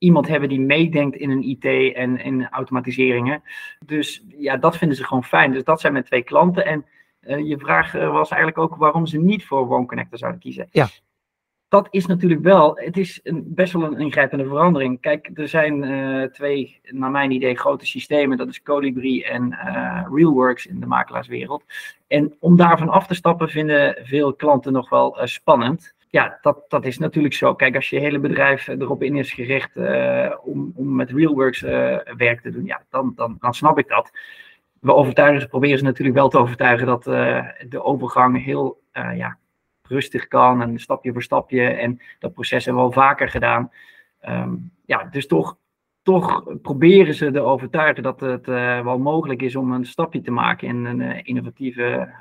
iemand 0.00 0.28
hebben 0.28 0.48
die 0.48 0.60
meedenkt 0.60 1.16
in 1.16 1.30
een 1.30 1.42
IT 1.42 1.94
en 1.94 2.18
in 2.18 2.48
automatiseringen. 2.48 3.42
Dus 3.86 4.24
ja, 4.28 4.56
dat 4.56 4.76
vinden 4.76 4.96
ze 4.96 5.04
gewoon 5.04 5.24
fijn. 5.24 5.52
Dus 5.52 5.64
dat 5.64 5.80
zijn 5.80 5.92
mijn 5.92 6.04
twee 6.04 6.22
klanten. 6.22 6.66
En 6.66 6.84
uh, 7.20 7.48
je 7.48 7.58
vraag 7.58 7.94
eh, 7.94 8.12
was 8.12 8.30
eigenlijk 8.30 8.60
ook 8.60 8.76
waarom 8.76 9.06
ze 9.06 9.18
niet 9.18 9.44
voor 9.44 9.66
WoonConnector 9.66 10.18
zouden 10.18 10.40
kiezen. 10.40 10.68
Ja. 10.70 10.88
Dat 11.68 11.88
is 11.90 12.06
natuurlijk 12.06 12.42
wel, 12.42 12.76
het 12.76 12.96
is 12.96 13.20
een, 13.22 13.44
best 13.46 13.72
wel 13.72 13.82
een 13.82 13.98
ingrijpende 13.98 14.44
verandering. 14.44 15.00
Kijk, 15.00 15.30
er 15.34 15.48
zijn 15.48 15.82
uh, 15.82 16.24
twee, 16.24 16.80
naar 16.82 17.10
mijn 17.10 17.30
idee, 17.30 17.56
grote 17.56 17.86
systemen. 17.86 18.36
Dat 18.36 18.48
is 18.48 18.62
Colibri 18.62 19.22
en 19.22 19.58
RealWorks 20.12 20.66
in 20.66 20.80
de 20.80 20.86
makelaarswereld. 20.86 21.64
En 22.06 22.36
om 22.38 22.56
daarvan 22.56 22.88
af 22.88 23.06
te 23.06 23.14
stappen 23.14 23.48
vinden 23.48 23.96
veel 24.02 24.34
klanten 24.34 24.72
nog 24.72 24.88
wel 24.88 25.18
spannend 25.24 25.94
ja, 26.10 26.38
dat, 26.40 26.64
dat 26.68 26.84
is 26.84 26.98
natuurlijk 26.98 27.34
zo. 27.34 27.54
Kijk, 27.54 27.74
als 27.74 27.90
je 27.90 27.98
hele 27.98 28.18
bedrijf 28.18 28.68
erop 28.68 29.02
in 29.02 29.16
is 29.16 29.32
gericht 29.32 29.76
uh, 29.76 30.34
om, 30.42 30.72
om 30.74 30.94
met 30.94 31.10
RealWorks 31.10 31.62
uh, 31.62 31.70
werk 32.16 32.40
te 32.40 32.50
doen, 32.50 32.64
ja, 32.64 32.82
dan, 32.88 33.12
dan, 33.16 33.36
dan 33.40 33.54
snap 33.54 33.78
ik 33.78 33.88
dat. 33.88 34.10
We 34.80 34.94
overtuigen 34.94 35.40
ze, 35.40 35.48
proberen 35.48 35.78
ze 35.78 35.84
natuurlijk 35.84 36.16
wel 36.16 36.28
te 36.28 36.38
overtuigen 36.38 36.86
dat 36.86 37.06
uh, 37.06 37.48
de 37.68 37.82
overgang 37.82 38.44
heel 38.44 38.80
ja, 38.92 39.38
rustig 39.82 40.28
kan 40.28 40.62
en 40.62 40.78
stapje 40.78 41.12
voor 41.12 41.22
stapje. 41.22 41.62
En 41.62 42.00
dat 42.18 42.34
proces 42.34 42.64
hebben 42.64 42.82
we 42.82 42.88
al 42.88 42.94
vaker 42.94 43.28
gedaan. 43.28 43.70
Um, 44.28 44.72
ja, 44.84 45.04
dus 45.04 45.26
toch, 45.26 45.56
toch 46.02 46.44
proberen 46.62 47.14
ze 47.14 47.30
te 47.30 47.40
overtuigen 47.40 48.02
dat 48.02 48.20
het 48.20 48.46
wel 48.46 48.98
mogelijk 48.98 49.42
is 49.42 49.56
om 49.56 49.72
een 49.72 49.86
stapje 49.86 50.20
te 50.20 50.30
maken 50.30 50.68
in 50.68 50.84
een 50.84 51.24
innovatieve 51.24 52.14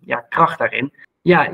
ja, 0.00 0.26
kracht 0.28 0.58
daarin. 0.58 0.92
Ja, 1.22 1.50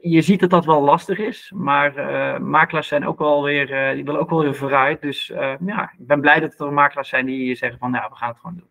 je 0.00 0.22
ziet 0.22 0.40
dat 0.40 0.50
dat 0.50 0.64
wel 0.64 0.82
lastig 0.82 1.18
is, 1.18 1.52
maar 1.54 1.98
uh, 1.98 2.38
makelaars 2.38 2.88
zijn 2.88 3.06
ook 3.06 3.18
wel 3.18 3.42
weer, 3.42 3.88
uh, 3.88 3.94
die 3.94 4.04
willen 4.04 4.20
ook 4.20 4.30
wel 4.30 4.42
weer 4.42 4.54
vooruit. 4.54 5.00
Dus 5.02 5.30
uh, 5.30 5.54
ja, 5.66 5.92
ik 5.98 6.06
ben 6.06 6.20
blij 6.20 6.40
dat 6.40 6.60
er 6.60 6.72
makelaars 6.72 7.08
zijn 7.08 7.26
die 7.26 7.54
zeggen 7.54 7.78
van, 7.78 7.90
nou, 7.90 8.08
we 8.10 8.16
gaan 8.16 8.28
het 8.28 8.38
gewoon 8.38 8.56
doen. 8.56 8.68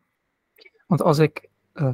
Want 0.88 1.02
als 1.02 1.20
ik 1.20 1.50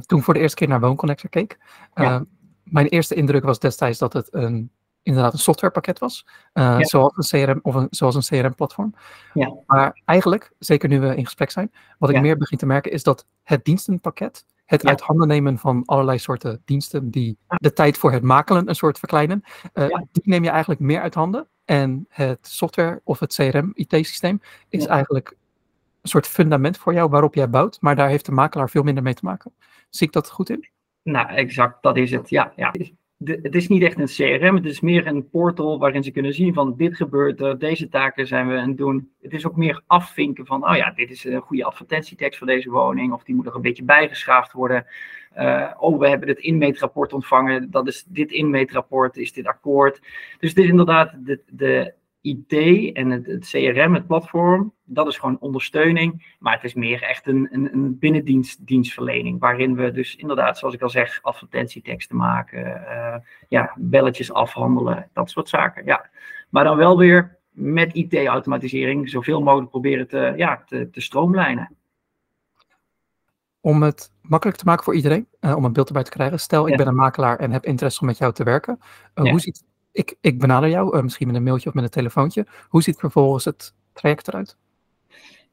toen 0.06 0.22
voor 0.22 0.34
de 0.34 0.40
eerste 0.40 0.56
keer 0.56 0.68
naar 0.68 0.80
WoonConnector 0.80 1.30
keek, 1.30 1.58
ja. 1.94 2.24
mijn 2.64 2.86
eerste 2.86 3.14
indruk 3.14 3.44
was 3.44 3.58
destijds 3.58 3.98
dat 3.98 4.12
het 4.12 4.28
een 4.34 4.70
inderdaad 5.02 5.32
een 5.32 5.38
softwarepakket 5.38 5.98
was, 5.98 6.26
zoals 6.78 7.32
een 7.32 7.44
CRM 7.44 7.60
of 7.62 7.74
een, 7.74 7.86
zoals 7.90 8.14
een 8.14 8.40
CRM-platform. 8.40 8.94
Ja. 9.34 9.54
Maar 9.66 10.00
eigenlijk, 10.04 10.52
zeker 10.58 10.88
nu 10.88 11.00
we 11.00 11.16
in 11.16 11.24
gesprek 11.24 11.50
zijn, 11.50 11.72
wat 11.98 12.10
ik 12.10 12.20
meer 12.20 12.36
begin 12.36 12.58
te 12.58 12.66
merken 12.66 12.92
is 12.92 13.02
dat 13.02 13.26
het 13.42 13.64
dienstenpakket, 13.64 14.44
het 14.72 14.86
uit 14.86 15.00
handen 15.00 15.28
nemen 15.28 15.58
van 15.58 15.82
allerlei 15.84 16.18
soorten 16.18 16.62
diensten 16.64 17.10
die 17.10 17.38
de 17.48 17.72
tijd 17.72 17.98
voor 17.98 18.12
het 18.12 18.22
makelen 18.22 18.68
een 18.68 18.74
soort 18.74 18.98
verkleinen, 18.98 19.42
uh, 19.74 19.86
die 20.12 20.22
neem 20.24 20.44
je 20.44 20.50
eigenlijk 20.50 20.80
meer 20.80 21.00
uit 21.00 21.14
handen. 21.14 21.48
En 21.64 22.06
het 22.08 22.38
software 22.46 23.00
of 23.04 23.20
het 23.20 23.34
CRM-IT-systeem 23.34 24.40
is 24.68 24.86
eigenlijk 24.86 25.36
een 26.02 26.08
soort 26.08 26.26
fundament 26.26 26.78
voor 26.78 26.94
jou 26.94 27.10
waarop 27.10 27.34
jij 27.34 27.50
bouwt, 27.50 27.80
maar 27.80 27.96
daar 27.96 28.08
heeft 28.08 28.26
de 28.26 28.32
makelaar 28.32 28.70
veel 28.70 28.82
minder 28.82 29.02
mee 29.02 29.14
te 29.14 29.24
maken. 29.24 29.52
Zie 29.90 30.06
ik 30.06 30.12
dat 30.12 30.30
goed 30.30 30.50
in? 30.50 30.68
Nou, 31.02 31.28
exact, 31.28 31.82
dat 31.82 31.96
is 31.96 32.10
het. 32.10 32.30
Ja, 32.30 32.52
ja 32.56 32.72
het 33.24 33.54
is 33.54 33.68
niet 33.68 33.82
echt 33.82 33.98
een 33.98 34.38
CRM, 34.38 34.54
het 34.54 34.64
is 34.64 34.80
meer 34.80 35.06
een 35.06 35.28
portal 35.28 35.78
waarin 35.78 36.02
ze 36.02 36.10
kunnen 36.10 36.34
zien 36.34 36.54
van 36.54 36.76
dit 36.76 36.96
gebeurt 36.96 37.40
er, 37.40 37.58
deze 37.58 37.88
taken 37.88 38.26
zijn 38.26 38.48
we 38.48 38.58
aan 38.58 38.68
het 38.68 38.78
doen. 38.78 39.10
Het 39.22 39.32
is 39.32 39.46
ook 39.46 39.56
meer 39.56 39.82
afvinken 39.86 40.46
van, 40.46 40.68
oh 40.68 40.76
ja, 40.76 40.90
dit 40.90 41.10
is 41.10 41.24
een 41.24 41.40
goede 41.40 41.64
advertentietekst 41.64 42.38
voor 42.38 42.46
deze 42.46 42.70
woning, 42.70 43.12
of 43.12 43.24
die 43.24 43.34
moet 43.34 43.46
er 43.46 43.54
een 43.54 43.62
beetje 43.62 43.84
bijgeschaafd 43.84 44.52
worden. 44.52 44.86
Uh, 45.38 45.70
oh, 45.78 45.98
we 45.98 46.08
hebben 46.08 46.28
het 46.28 46.38
inmeetrapport 46.38 47.12
ontvangen, 47.12 47.70
dat 47.70 47.88
is 47.88 48.04
dit 48.08 48.30
inmeetrapport, 48.30 49.16
is 49.16 49.32
dit 49.32 49.46
akkoord. 49.46 50.00
Dus 50.38 50.50
het 50.50 50.58
is 50.58 50.68
inderdaad 50.68 51.14
de, 51.18 51.40
de 51.48 51.94
IT 52.22 52.52
en 52.92 53.10
het, 53.10 53.26
het, 53.26 53.48
CRM, 53.48 53.94
het 53.94 54.06
platform, 54.06 54.72
dat 54.84 55.06
is 55.06 55.18
gewoon 55.18 55.38
ondersteuning. 55.40 56.36
Maar 56.38 56.54
het 56.54 56.64
is 56.64 56.74
meer 56.74 57.02
echt 57.02 57.26
een, 57.26 57.48
een, 57.50 57.72
een 57.72 57.98
binnendienstdienstverlening. 57.98 59.40
Waarin 59.40 59.74
we 59.74 59.92
dus 59.92 60.16
inderdaad, 60.16 60.58
zoals 60.58 60.74
ik 60.74 60.82
al 60.82 60.90
zeg, 60.90 61.18
advertentieteksten 61.22 62.16
maken. 62.16 62.66
Uh, 62.66 63.14
ja, 63.48 63.72
belletjes 63.76 64.32
afhandelen, 64.32 65.10
dat 65.12 65.30
soort 65.30 65.48
zaken. 65.48 65.84
Ja. 65.84 66.10
Maar 66.48 66.64
dan 66.64 66.76
wel 66.76 66.98
weer 66.98 67.38
met 67.50 67.94
IT-automatisering 67.94 69.08
zoveel 69.08 69.42
mogelijk 69.42 69.70
proberen 69.70 70.08
te, 70.08 70.32
ja, 70.36 70.62
te, 70.66 70.90
te 70.90 71.00
stroomlijnen. 71.00 71.76
Om 73.60 73.82
het 73.82 74.12
makkelijk 74.20 74.58
te 74.58 74.64
maken 74.64 74.84
voor 74.84 74.94
iedereen, 74.94 75.26
uh, 75.40 75.56
om 75.56 75.64
een 75.64 75.72
beeld 75.72 75.88
erbij 75.88 76.02
te 76.02 76.10
krijgen. 76.10 76.40
Stel, 76.40 76.68
ik 76.68 76.76
ben 76.76 76.86
een 76.86 76.94
makelaar 76.94 77.38
en 77.38 77.50
heb 77.50 77.64
interesse 77.64 78.00
om 78.00 78.06
met 78.06 78.18
jou 78.18 78.32
te 78.32 78.44
werken. 78.44 78.78
Uh, 79.14 79.24
ja. 79.24 79.30
Hoe 79.30 79.40
ziet 79.40 79.64
ik, 79.92 80.16
ik 80.20 80.38
benader 80.38 80.68
jou, 80.68 80.96
uh, 80.96 81.02
misschien 81.02 81.26
met 81.26 81.36
een 81.36 81.42
mailtje 81.42 81.68
of 81.68 81.74
met 81.74 81.84
een 81.84 81.90
telefoontje. 81.90 82.46
Hoe 82.68 82.82
ziet 82.82 82.98
vervolgens 82.98 83.44
het 83.44 83.74
traject 83.92 84.28
eruit? 84.28 84.56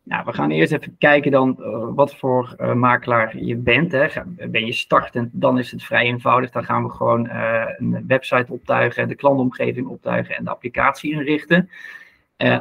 Nou, 0.03 0.25
we 0.25 0.33
gaan 0.33 0.51
eerst 0.51 0.73
even 0.73 0.95
kijken 0.97 1.31
dan 1.31 1.57
uh, 1.59 1.87
wat 1.95 2.15
voor 2.15 2.55
uh, 2.57 2.73
makelaar 2.73 3.37
je 3.37 3.55
bent. 3.55 3.91
Hè. 3.91 4.07
Ben 4.25 4.65
je 4.65 4.71
startend, 4.71 5.29
dan 5.31 5.59
is 5.59 5.71
het 5.71 5.83
vrij 5.83 6.05
eenvoudig. 6.05 6.51
Dan 6.51 6.63
gaan 6.63 6.83
we 6.83 6.89
gewoon 6.89 7.29
een 7.29 8.03
website 8.07 8.53
optuigen, 8.53 9.07
de 9.07 9.15
klantomgeving 9.15 9.87
optuigen 9.87 10.35
en 10.35 10.43
de 10.43 10.49
applicatie 10.49 11.11
inrichten. 11.11 11.69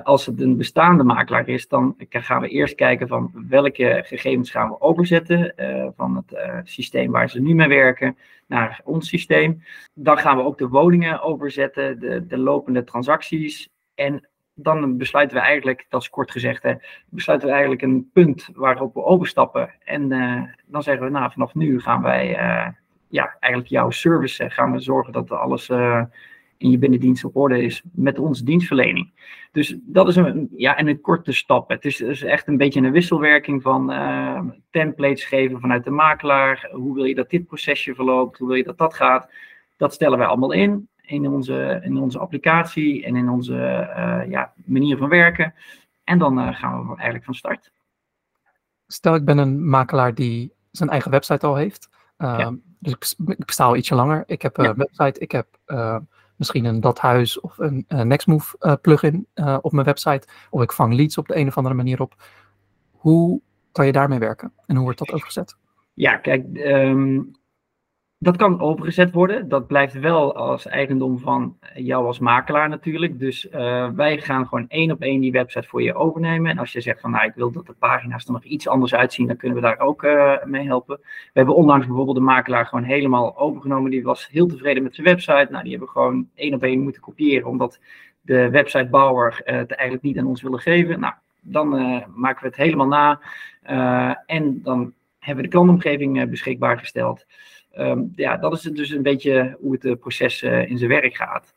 Als 0.02 0.26
het 0.26 0.40
een 0.40 0.56
bestaande 0.56 1.04
makelaar 1.04 1.48
is, 1.48 1.68
dan 1.68 1.94
gaan 2.08 2.40
we 2.40 2.48
eerst 2.48 2.74
kijken 2.74 3.08
van 3.08 3.30
welke 3.48 4.02
gegevens 4.06 4.50
gaan 4.50 4.68
we 4.68 4.80
overzetten 4.80 5.54
van 5.96 6.16
het 6.16 6.40
systeem 6.68 7.10
waar 7.10 7.30
ze 7.30 7.40
nu 7.40 7.54
mee 7.54 7.68
werken 7.68 8.16
naar 8.46 8.80
ons 8.84 9.08
systeem. 9.08 9.62
Dan 9.94 10.18
gaan 10.18 10.36
we 10.36 10.42
ook 10.42 10.58
de 10.58 10.68
woningen 10.68 11.22
overzetten, 11.22 12.00
de, 12.00 12.26
de 12.26 12.38
lopende 12.38 12.84
transacties. 12.84 13.68
En 13.94 14.28
dan 14.54 14.96
besluiten 14.96 15.36
we 15.36 15.42
eigenlijk, 15.42 15.86
dat 15.88 16.00
is 16.02 16.10
kort 16.10 16.30
gezegd, 16.30 16.62
hè, 16.62 16.74
besluiten 17.08 17.48
we 17.48 17.54
eigenlijk 17.54 17.84
een 17.84 18.10
punt 18.12 18.48
waarop 18.54 18.94
we 18.94 19.04
overstappen. 19.04 19.70
En 19.84 20.08
dan 20.66 20.82
zeggen 20.82 21.04
we, 21.04 21.10
nou, 21.10 21.32
vanaf 21.32 21.54
nu 21.54 21.80
gaan 21.80 22.02
wij, 22.02 22.26
ja, 23.08 23.36
eigenlijk 23.40 23.72
jouw 23.72 23.90
service, 23.90 24.50
gaan 24.50 24.72
we 24.72 24.80
zorgen 24.80 25.12
dat 25.12 25.30
alles 25.30 25.70
in 26.58 26.70
je 26.70 26.78
binnendienst 26.78 27.24
op 27.24 27.36
orde 27.36 27.62
is 27.62 27.82
met 27.92 28.18
onze 28.18 28.44
dienstverlening. 28.44 29.12
Dus 29.52 29.76
dat 29.80 30.08
is 30.08 30.16
een, 30.16 30.48
ja, 30.56 30.76
en 30.76 30.88
een 30.88 31.00
korte 31.00 31.32
stap. 31.32 31.68
Het 31.68 31.84
is, 31.84 32.00
is 32.00 32.22
echt 32.22 32.46
een 32.46 32.56
beetje 32.56 32.80
een 32.80 32.92
wisselwerking 32.92 33.62
van 33.62 33.92
uh, 33.92 34.40
templates 34.70 35.24
geven 35.24 35.60
vanuit 35.60 35.84
de 35.84 35.90
makelaar. 35.90 36.68
Hoe 36.72 36.94
wil 36.94 37.04
je 37.04 37.14
dat 37.14 37.30
dit 37.30 37.46
procesje 37.46 37.94
verloopt? 37.94 38.38
Hoe 38.38 38.48
wil 38.48 38.56
je 38.56 38.64
dat 38.64 38.78
dat 38.78 38.94
gaat? 38.94 39.30
Dat 39.76 39.94
stellen 39.94 40.18
wij 40.18 40.26
allemaal 40.26 40.52
in 40.52 40.88
in 41.08 41.28
onze, 41.28 41.80
in 41.82 41.96
onze 41.96 42.18
applicatie 42.18 43.04
en 43.04 43.16
in 43.16 43.28
onze 43.28 43.54
uh, 43.54 44.30
ja, 44.30 44.52
manier 44.64 44.96
van 44.96 45.08
werken. 45.08 45.54
En 46.04 46.18
dan 46.18 46.38
uh, 46.38 46.54
gaan 46.54 46.80
we 46.80 46.88
eigenlijk 46.94 47.24
van 47.24 47.34
start. 47.34 47.72
Stel, 48.86 49.14
ik 49.14 49.24
ben 49.24 49.38
een 49.38 49.68
makelaar 49.68 50.14
die 50.14 50.52
zijn 50.70 50.90
eigen 50.90 51.10
website 51.10 51.46
al 51.46 51.56
heeft. 51.56 51.88
Ja. 52.18 52.54
Dus 52.78 52.92
ik, 52.92 53.28
ik 53.28 53.44
besta 53.44 53.64
al 53.64 53.76
ietsje 53.76 53.94
langer. 53.94 54.22
Ik 54.26 54.42
heb 54.42 54.58
een 54.58 54.64
ja. 54.64 54.74
website, 54.74 55.20
ik 55.20 55.32
heb 55.32 55.46
misschien 56.38 56.64
een 56.64 56.80
Dathuis 56.80 57.40
of 57.40 57.58
een 57.58 57.84
uh, 57.88 58.00
Nextmove 58.00 58.56
uh, 58.60 58.74
plugin 58.82 59.26
uh, 59.34 59.58
op 59.60 59.72
mijn 59.72 59.86
website. 59.86 60.28
Of 60.50 60.62
ik 60.62 60.72
vang 60.72 60.94
leads 60.94 61.18
op 61.18 61.28
de 61.28 61.36
een 61.36 61.46
of 61.46 61.56
andere 61.56 61.74
manier 61.74 62.00
op. 62.00 62.14
Hoe 62.90 63.40
kan 63.72 63.86
je 63.86 63.92
daarmee 63.92 64.18
werken 64.18 64.52
en 64.66 64.74
hoe 64.74 64.84
wordt 64.84 64.98
dat 64.98 65.12
overgezet? 65.12 65.56
Ja, 65.94 66.16
kijk, 66.16 66.46
um, 66.54 67.30
dat 68.20 68.36
kan 68.36 68.60
overgezet 68.60 69.12
worden. 69.12 69.48
Dat 69.48 69.66
blijft 69.66 69.98
wel 70.00 70.36
als 70.36 70.66
eigendom 70.66 71.18
van 71.18 71.58
jou 71.74 72.06
als 72.06 72.18
makelaar 72.18 72.68
natuurlijk. 72.68 73.18
Dus 73.18 73.48
wij 73.94 74.18
gaan 74.20 74.46
gewoon 74.46 74.68
één 74.68 74.90
op 74.90 75.00
één 75.00 75.20
die 75.20 75.32
website 75.32 75.68
voor 75.68 75.82
je 75.82 75.94
overnemen. 75.94 76.50
En 76.50 76.58
als 76.58 76.72
je 76.72 76.80
zegt 76.80 77.00
van 77.00 77.10
nou 77.10 77.24
ik 77.24 77.34
wil 77.34 77.52
dat 77.52 77.66
de 77.66 77.74
pagina's 77.78 78.26
er 78.26 78.32
nog 78.32 78.44
iets 78.44 78.68
anders 78.68 78.94
uitzien, 78.94 79.26
dan 79.26 79.36
kunnen 79.36 79.56
we 79.56 79.62
daar 79.62 79.78
ook 79.78 80.02
mee 80.44 80.66
helpen. 80.66 80.98
We 81.02 81.30
hebben 81.32 81.54
onlangs 81.54 81.86
bijvoorbeeld 81.86 82.16
de 82.16 82.22
makelaar 82.22 82.66
gewoon 82.66 82.84
helemaal 82.84 83.38
overgenomen. 83.38 83.90
Die 83.90 84.02
was 84.02 84.28
heel 84.30 84.46
tevreden 84.46 84.82
met 84.82 84.94
zijn 84.94 85.06
website. 85.06 85.48
Nou 85.50 85.62
die 85.62 85.70
hebben 85.70 85.88
we 85.88 86.00
gewoon 86.00 86.28
één 86.34 86.54
op 86.54 86.62
één 86.62 86.82
moeten 86.82 87.02
kopiëren, 87.02 87.48
omdat 87.48 87.80
de 88.20 88.50
websitebouwer 88.50 89.40
het 89.44 89.72
eigenlijk 89.72 90.02
niet 90.02 90.18
aan 90.18 90.26
ons 90.26 90.42
willen 90.42 90.60
geven. 90.60 91.00
Nou, 91.00 91.14
dan 91.40 91.68
maken 92.14 92.42
we 92.42 92.46
het 92.46 92.56
helemaal 92.56 92.86
na. 92.86 93.20
en 94.26 94.62
dan 94.62 94.92
hebben 95.18 95.44
we 95.44 95.50
de 95.50 95.56
klantomgeving 95.56 96.30
beschikbaar 96.30 96.78
gesteld. 96.78 97.26
Um, 97.78 98.12
ja, 98.14 98.36
dat 98.36 98.52
is 98.52 98.60
dus 98.60 98.90
een 98.90 99.02
beetje 99.02 99.56
hoe 99.60 99.72
het 99.72 99.84
uh, 99.84 99.94
proces 100.00 100.42
uh, 100.42 100.70
in 100.70 100.78
zijn 100.78 100.90
werk 100.90 101.16
gaat. 101.16 101.54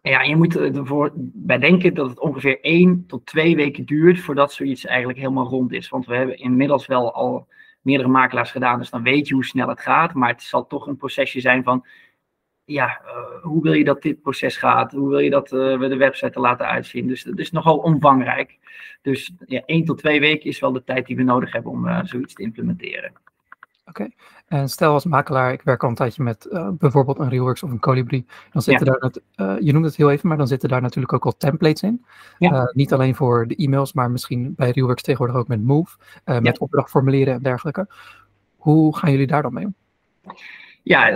Ja, 0.00 0.22
je 0.22 0.36
moet 0.36 0.56
ervoor 0.56 1.12
bij 1.16 1.90
dat 1.92 2.08
het 2.08 2.20
ongeveer 2.20 2.60
één 2.60 3.04
tot 3.06 3.26
twee 3.26 3.56
weken 3.56 3.84
duurt 3.84 4.20
voordat 4.20 4.52
zoiets 4.52 4.84
eigenlijk 4.84 5.18
helemaal 5.18 5.48
rond 5.48 5.72
is. 5.72 5.88
Want 5.88 6.06
we 6.06 6.16
hebben 6.16 6.38
inmiddels 6.38 6.86
wel 6.86 7.14
al 7.14 7.48
meerdere 7.80 8.08
makelaars 8.08 8.50
gedaan, 8.50 8.78
dus 8.78 8.90
dan 8.90 9.02
weet 9.02 9.28
je 9.28 9.34
hoe 9.34 9.44
snel 9.44 9.68
het 9.68 9.80
gaat. 9.80 10.14
Maar 10.14 10.28
het 10.28 10.42
zal 10.42 10.66
toch 10.66 10.86
een 10.86 10.96
procesje 10.96 11.40
zijn 11.40 11.62
van, 11.62 11.86
ja, 12.64 13.00
uh, 13.04 13.42
hoe 13.42 13.62
wil 13.62 13.72
je 13.72 13.84
dat 13.84 14.02
dit 14.02 14.22
proces 14.22 14.56
gaat? 14.56 14.92
Hoe 14.92 15.08
wil 15.08 15.18
je 15.18 15.30
dat 15.30 15.50
we 15.50 15.86
de 15.88 15.96
website 15.96 16.40
laten 16.40 16.66
uitzien? 16.66 17.06
Dus 17.06 17.22
dat 17.22 17.38
is 17.38 17.50
nogal 17.50 17.76
omvangrijk. 17.76 18.58
Dus 19.02 19.32
ja, 19.46 19.62
één 19.66 19.84
tot 19.84 19.98
twee 19.98 20.20
weken 20.20 20.48
is 20.48 20.60
wel 20.60 20.72
de 20.72 20.84
tijd 20.84 21.06
die 21.06 21.16
we 21.16 21.22
nodig 21.22 21.52
hebben 21.52 21.72
om 21.72 22.06
zoiets 22.06 22.34
te 22.34 22.42
implementeren. 22.42 23.12
Oké, 23.88 24.08
en 24.46 24.68
stel 24.68 24.92
als 24.92 25.04
makelaar, 25.04 25.52
ik 25.52 25.62
werk 25.62 25.82
al 25.82 25.88
een 25.88 25.94
tijdje 25.94 26.22
met 26.22 26.48
uh, 26.50 26.68
bijvoorbeeld 26.72 27.18
een 27.18 27.28
Realworks 27.28 27.62
of 27.62 27.70
een 27.70 27.78
Colibri, 27.78 28.26
dan 28.52 28.62
zitten 28.62 28.86
ja. 28.86 29.10
daar, 29.36 29.56
uh, 29.56 29.60
je 29.60 29.72
noemt 29.72 29.84
het 29.84 29.96
heel 29.96 30.10
even, 30.10 30.28
maar 30.28 30.36
dan 30.36 30.46
zitten 30.46 30.68
daar 30.68 30.80
natuurlijk 30.82 31.12
ook 31.12 31.24
al 31.24 31.36
templates 31.36 31.82
in. 31.82 32.04
Ja. 32.38 32.52
Uh, 32.52 32.64
niet 32.72 32.92
alleen 32.92 33.14
voor 33.14 33.46
de 33.46 33.56
e-mails, 33.56 33.92
maar 33.92 34.10
misschien 34.10 34.54
bij 34.56 34.70
Realworks 34.70 35.02
tegenwoordig 35.02 35.36
ook 35.36 35.48
met 35.48 35.62
Move, 35.62 35.96
met 36.24 36.44
ja. 36.44 36.54
opdrachtformulieren 36.58 37.34
en 37.34 37.42
dergelijke. 37.42 37.88
Hoe 38.56 38.96
gaan 38.96 39.10
jullie 39.10 39.26
daar 39.26 39.42
dan 39.42 39.52
mee 39.52 39.64
om? 39.64 39.74
Ja, 40.82 41.08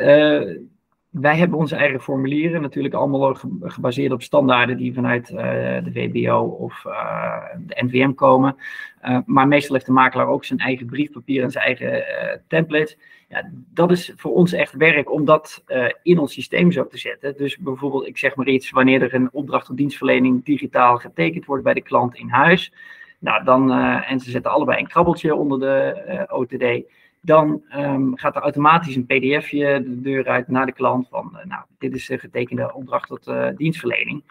wij 1.10 1.36
hebben 1.36 1.58
onze 1.58 1.76
eigen 1.76 2.00
formulieren, 2.00 2.62
natuurlijk 2.62 2.94
allemaal 2.94 3.36
gebaseerd 3.60 4.12
op 4.12 4.22
standaarden 4.22 4.76
die 4.76 4.94
vanuit 4.94 5.30
uh, 5.30 5.38
de 5.84 5.90
WBO 5.92 6.38
of 6.38 6.84
uh, 6.86 7.44
de 7.58 7.82
NVM 7.84 8.12
komen. 8.12 8.56
Uh, 9.04 9.18
maar 9.26 9.48
meestal 9.48 9.74
heeft 9.74 9.86
de 9.86 9.92
makelaar 9.92 10.26
ook 10.26 10.44
zijn 10.44 10.58
eigen 10.58 10.86
briefpapier 10.86 11.42
en 11.42 11.50
zijn 11.50 11.64
eigen 11.64 12.04
template. 12.48 12.96
Ja, 13.28 13.50
dat 13.52 13.90
is 13.90 14.12
voor 14.16 14.34
ons 14.34 14.52
echt 14.52 14.74
werk 14.74 15.12
om 15.12 15.24
dat 15.24 15.64
in 16.02 16.18
ons 16.18 16.32
systeem 16.32 16.72
zo 16.72 16.86
te 16.86 16.98
zetten. 16.98 17.36
Dus 17.36 17.58
bijvoorbeeld, 17.58 18.06
ik 18.06 18.18
zeg 18.18 18.34
maar 18.34 18.48
iets, 18.48 18.70
wanneer 18.70 19.02
er 19.02 19.14
een 19.14 19.32
opdracht 19.32 19.70
of 19.70 19.76
dienstverlening 19.76 20.44
digitaal 20.44 20.96
getekend 20.96 21.44
wordt 21.44 21.64
bij 21.64 21.74
de 21.74 21.82
klant 21.82 22.14
in 22.14 22.28
huis. 22.28 22.72
Nou, 23.18 23.44
dan, 23.44 23.72
en 24.02 24.20
ze 24.20 24.30
zetten 24.30 24.50
allebei 24.50 24.78
een 24.78 24.88
krabbeltje 24.88 25.34
onder 25.34 25.58
de 25.58 26.26
OTD 26.28 26.88
dan 27.20 27.62
um, 27.76 28.18
gaat 28.18 28.36
er 28.36 28.42
automatisch 28.42 28.96
een 28.96 29.06
pdfje 29.06 29.82
de 29.84 30.00
deur 30.00 30.28
uit 30.28 30.48
naar 30.48 30.66
de 30.66 30.72
klant 30.72 31.08
van, 31.08 31.30
uh, 31.36 31.44
nou, 31.44 31.62
dit 31.78 31.94
is 31.94 32.06
de 32.06 32.18
getekende 32.18 32.74
opdracht 32.74 33.08
tot 33.08 33.28
uh, 33.28 33.48
dienstverlening. 33.56 34.24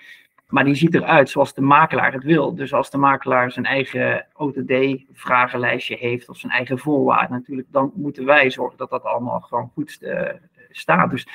Maar 0.47 0.63
die 0.63 0.75
ziet 0.75 0.95
eruit 0.95 1.29
zoals 1.29 1.53
de 1.53 1.61
makelaar 1.61 2.13
het 2.13 2.23
wil. 2.23 2.55
Dus 2.55 2.73
als 2.73 2.89
de 2.89 2.97
makelaar 2.97 3.51
zijn 3.51 3.65
eigen 3.65 4.27
OTD-vragenlijstje 4.33 5.95
heeft 5.99 6.29
of 6.29 6.37
zijn 6.37 6.51
eigen 6.51 6.79
voorwaarden 6.79 7.31
natuurlijk, 7.37 7.67
dan 7.71 7.91
moeten 7.95 8.25
wij 8.25 8.51
zorgen 8.51 8.77
dat 8.77 8.89
dat 8.89 9.03
allemaal 9.03 9.39
gewoon 9.39 9.71
goed 9.73 9.97
uh, 10.01 10.21
staat. 10.69 11.09
Dus 11.09 11.27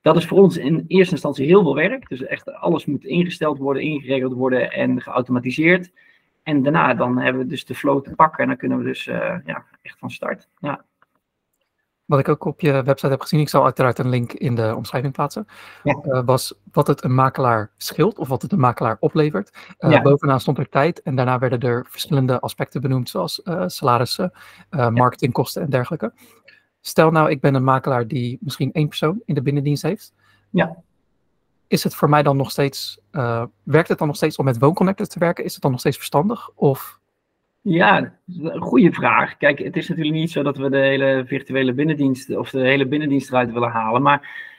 dat 0.00 0.16
is 0.16 0.26
voor 0.26 0.38
ons 0.38 0.56
in 0.56 0.84
eerste 0.88 1.12
instantie 1.12 1.46
heel 1.46 1.62
veel 1.62 1.74
werk. 1.74 2.08
Dus 2.08 2.24
echt 2.24 2.52
alles 2.52 2.84
moet 2.84 3.04
ingesteld 3.04 3.58
worden, 3.58 3.82
ingeregeld 3.82 4.32
worden 4.32 4.72
en 4.72 5.02
geautomatiseerd. 5.02 5.90
En 6.42 6.62
daarna 6.62 6.94
dan 6.94 7.18
hebben 7.18 7.42
we 7.42 7.48
dus 7.48 7.64
de 7.64 7.74
flow 7.74 8.04
te 8.04 8.14
pakken 8.14 8.42
en 8.42 8.48
dan 8.48 8.56
kunnen 8.56 8.78
we 8.78 8.84
dus 8.84 9.04
ja, 9.44 9.64
echt 9.82 9.98
van 9.98 10.10
start. 10.10 10.48
Ja. 10.58 10.84
Wat 12.04 12.20
ik 12.20 12.28
ook 12.28 12.44
op 12.44 12.60
je 12.60 12.82
website 12.82 13.10
heb 13.10 13.20
gezien, 13.20 13.40
ik 13.40 13.48
zal 13.48 13.64
uiteraard 13.64 13.98
een 13.98 14.08
link 14.08 14.32
in 14.32 14.54
de 14.54 14.76
omschrijving 14.76 15.12
plaatsen, 15.12 15.46
ja. 15.82 16.24
was 16.24 16.54
wat 16.72 16.86
het 16.86 17.04
een 17.04 17.14
makelaar 17.14 17.70
scheelt 17.76 18.18
of 18.18 18.28
wat 18.28 18.42
het 18.42 18.52
een 18.52 18.60
makelaar 18.60 18.96
oplevert. 19.00 19.74
Uh, 19.78 20.02
Bovenaan 20.02 20.40
stond 20.40 20.58
er 20.58 20.68
tijd 20.68 21.02
en 21.02 21.16
daarna 21.16 21.38
werden 21.38 21.60
er 21.60 21.86
verschillende 21.88 22.40
aspecten 22.40 22.80
benoemd, 22.80 23.08
zoals 23.08 23.42
salarissen, 23.66 24.32
marketingkosten 24.70 25.62
en 25.62 25.70
dergelijke. 25.70 26.12
Stel 26.80 27.10
nou, 27.10 27.30
ik 27.30 27.40
ben 27.40 27.54
een 27.54 27.64
makelaar 27.64 28.06
die 28.06 28.38
misschien 28.40 28.72
één 28.72 28.88
persoon 28.88 29.22
in 29.24 29.34
de 29.34 29.42
binnendienst 29.42 29.82
heeft. 29.82 30.14
Ja. 30.50 30.82
Is 31.72 31.84
het 31.84 31.94
voor 31.94 32.08
mij 32.08 32.22
dan 32.22 32.36
nog 32.36 32.50
steeds, 32.50 32.98
werkt 33.62 33.88
het 33.88 33.98
dan 33.98 34.06
nog 34.06 34.16
steeds 34.16 34.36
om 34.36 34.44
met 34.44 34.58
WoonConnector 34.58 35.06
te 35.06 35.18
werken? 35.18 35.44
Is 35.44 35.52
het 35.52 35.62
dan 35.62 35.70
nog 35.70 35.80
steeds 35.80 35.96
verstandig? 35.96 36.50
Of 36.54 36.98
ja, 37.60 38.12
goede 38.58 38.92
vraag. 38.92 39.36
Kijk, 39.36 39.58
het 39.58 39.76
is 39.76 39.88
natuurlijk 39.88 40.16
niet 40.16 40.30
zo 40.30 40.42
dat 40.42 40.56
we 40.56 40.70
de 40.70 40.76
hele 40.76 41.24
virtuele 41.26 41.72
binnendienst 41.72 42.36
of 42.36 42.50
de 42.50 42.60
hele 42.60 42.86
binnendienst 42.86 43.28
eruit 43.28 43.52
willen 43.52 43.70
halen. 43.70 44.02
Maar 44.02 44.50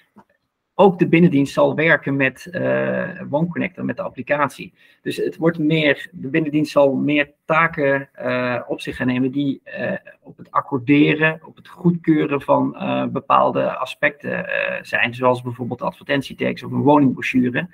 ook 0.75 0.99
de 0.99 1.07
binnendienst 1.07 1.53
zal 1.53 1.75
werken 1.75 2.15
met 2.15 2.47
uh, 2.51 3.09
OneConnector, 3.29 3.85
met 3.85 3.97
de 3.97 4.01
applicatie. 4.01 4.73
Dus 5.01 5.17
het 5.17 5.37
wordt 5.37 5.57
meer, 5.57 6.07
de 6.11 6.27
binnendienst 6.27 6.71
zal 6.71 6.93
meer 6.93 7.31
taken 7.45 8.09
uh, 8.21 8.61
op 8.67 8.81
zich 8.81 8.95
gaan 8.95 9.07
nemen 9.07 9.31
die 9.31 9.61
uh, 9.65 9.91
op 10.21 10.37
het 10.37 10.51
accorderen, 10.51 11.39
op 11.45 11.55
het 11.55 11.67
goedkeuren 11.67 12.41
van 12.41 12.77
bepaalde 13.11 13.77
aspecten 13.77 14.45
zijn. 14.81 15.13
Zoals 15.13 15.41
bijvoorbeeld 15.41 15.81
advertentietekst 15.81 16.63
of 16.63 16.71
een 16.71 16.81
woningbrochure. 16.81 17.67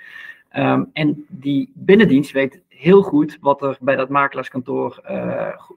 Um, 0.57 0.89
en 0.93 1.25
die 1.27 1.71
binnendienst 1.73 2.31
weet 2.31 2.61
heel 2.67 3.01
goed 3.01 3.37
wat 3.41 3.61
er 3.61 3.77
bij 3.81 3.95
dat 3.95 4.09
makelaarskantoor 4.09 5.01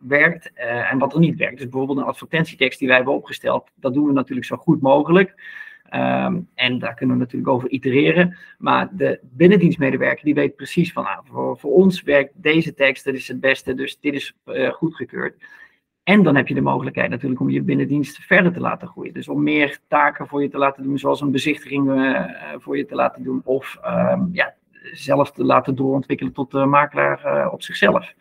werkt 0.01 0.53
en 0.91 0.99
wat 0.99 1.15
er 1.15 1.21
niet 1.21 1.39
werkt. 1.39 1.57
Dus 1.57 1.69
bijvoorbeeld 1.69 1.99
een 1.99 2.05
advertentietekst 2.05 2.79
die 2.79 2.89
wij 2.89 2.97
hebben 2.97 3.15
opgesteld, 3.15 3.71
dat 3.75 3.95
doen 3.95 4.07
we 4.07 4.13
natuurlijk 4.13 4.47
zo 4.47 4.57
goed 4.57 4.81
mogelijk. 4.81 5.35
Um, 5.95 6.49
en 6.55 6.79
daar 6.79 6.95
kunnen 6.95 7.17
we 7.17 7.23
natuurlijk 7.23 7.51
over 7.51 7.69
itereren. 7.69 8.37
Maar 8.59 8.89
de 8.93 9.21
binnendienstmedewerker 9.23 10.25
die 10.25 10.35
weet 10.35 10.57
precies 10.57 10.93
van, 10.93 11.05
ah, 11.05 11.19
voor, 11.57 11.73
ons 11.73 12.03
werkt 12.03 12.33
deze 12.35 12.75
tekst, 12.75 13.05
dat 13.05 13.15
is 13.15 13.29
het 13.29 13.41
beste, 13.41 13.75
dus 13.75 14.01
dit 14.01 14.15
is 14.15 14.35
uh, 14.45 14.71
goedgekeurd. 14.71 15.43
En 16.03 16.23
dan 16.23 16.37
heb 16.37 16.49
je 16.49 16.55
de 16.55 16.61
mogelijkheid 16.61 17.11
natuurlijk 17.11 17.41
om 17.41 17.51
je 17.51 17.63
binnendienst 17.63 18.19
verder 18.19 18.53
te 18.53 18.61
laten 18.61 18.89
groeien. 18.89 19.15
Dus 19.15 19.29
om 19.29 19.43
meer 19.43 19.79
taken 19.89 20.29
voor 20.29 20.43
je 20.43 20.49
te 20.49 20.59
laten 20.59 20.83
doen, 20.83 20.99
zoals 20.99 21.21
een 21.21 21.31
bezichtiging 21.31 21.87
voor 22.59 22.77
je 22.77 22.87
te 22.87 22.95
laten 22.95 23.23
doen. 23.23 23.41
Of 23.45 23.79
um, 23.87 24.29
ja, 24.33 24.55
zelf 24.93 25.33
te 25.33 25.45
laten 25.45 25.75
doorontwikkelen 25.75 26.33
tot 26.33 26.51
de 26.51 26.65
makelaar 26.65 27.51
op 27.51 27.63
zichzelf. 27.63 28.15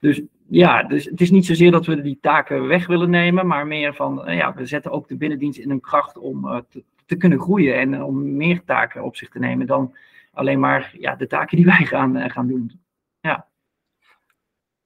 Dus 0.00 0.22
ja, 0.48 0.82
dus 0.82 1.04
het 1.04 1.20
is 1.20 1.30
niet 1.30 1.46
zozeer 1.46 1.70
dat 1.70 1.86
we 1.86 2.00
die 2.00 2.18
taken 2.20 2.66
weg 2.66 2.86
willen 2.86 3.10
nemen, 3.10 3.46
maar 3.46 3.66
meer 3.66 3.94
van, 3.94 4.22
ja, 4.26 4.54
we 4.54 4.66
zetten 4.66 4.90
ook 4.90 5.08
de 5.08 5.16
binnendienst 5.16 5.58
in 5.58 5.70
een 5.70 5.80
kracht 5.80 6.18
om 6.18 6.64
te, 6.68 6.84
te, 7.06 7.16
kunnen 7.16 7.40
groeien 7.40 7.78
en 7.78 8.02
om 8.02 8.36
meer 8.36 8.64
taken 8.64 9.04
op 9.04 9.16
zich 9.16 9.28
te 9.28 9.38
nemen 9.38 9.66
dan 9.66 9.96
alleen 10.32 10.60
maar 10.60 10.94
ja, 10.98 11.14
de 11.14 11.26
taken 11.26 11.56
die 11.56 11.66
wij 11.76 11.84
gaan, 11.84 12.30
gaan 12.30 12.46
doen. 12.46 12.80
Ja. 13.20 13.46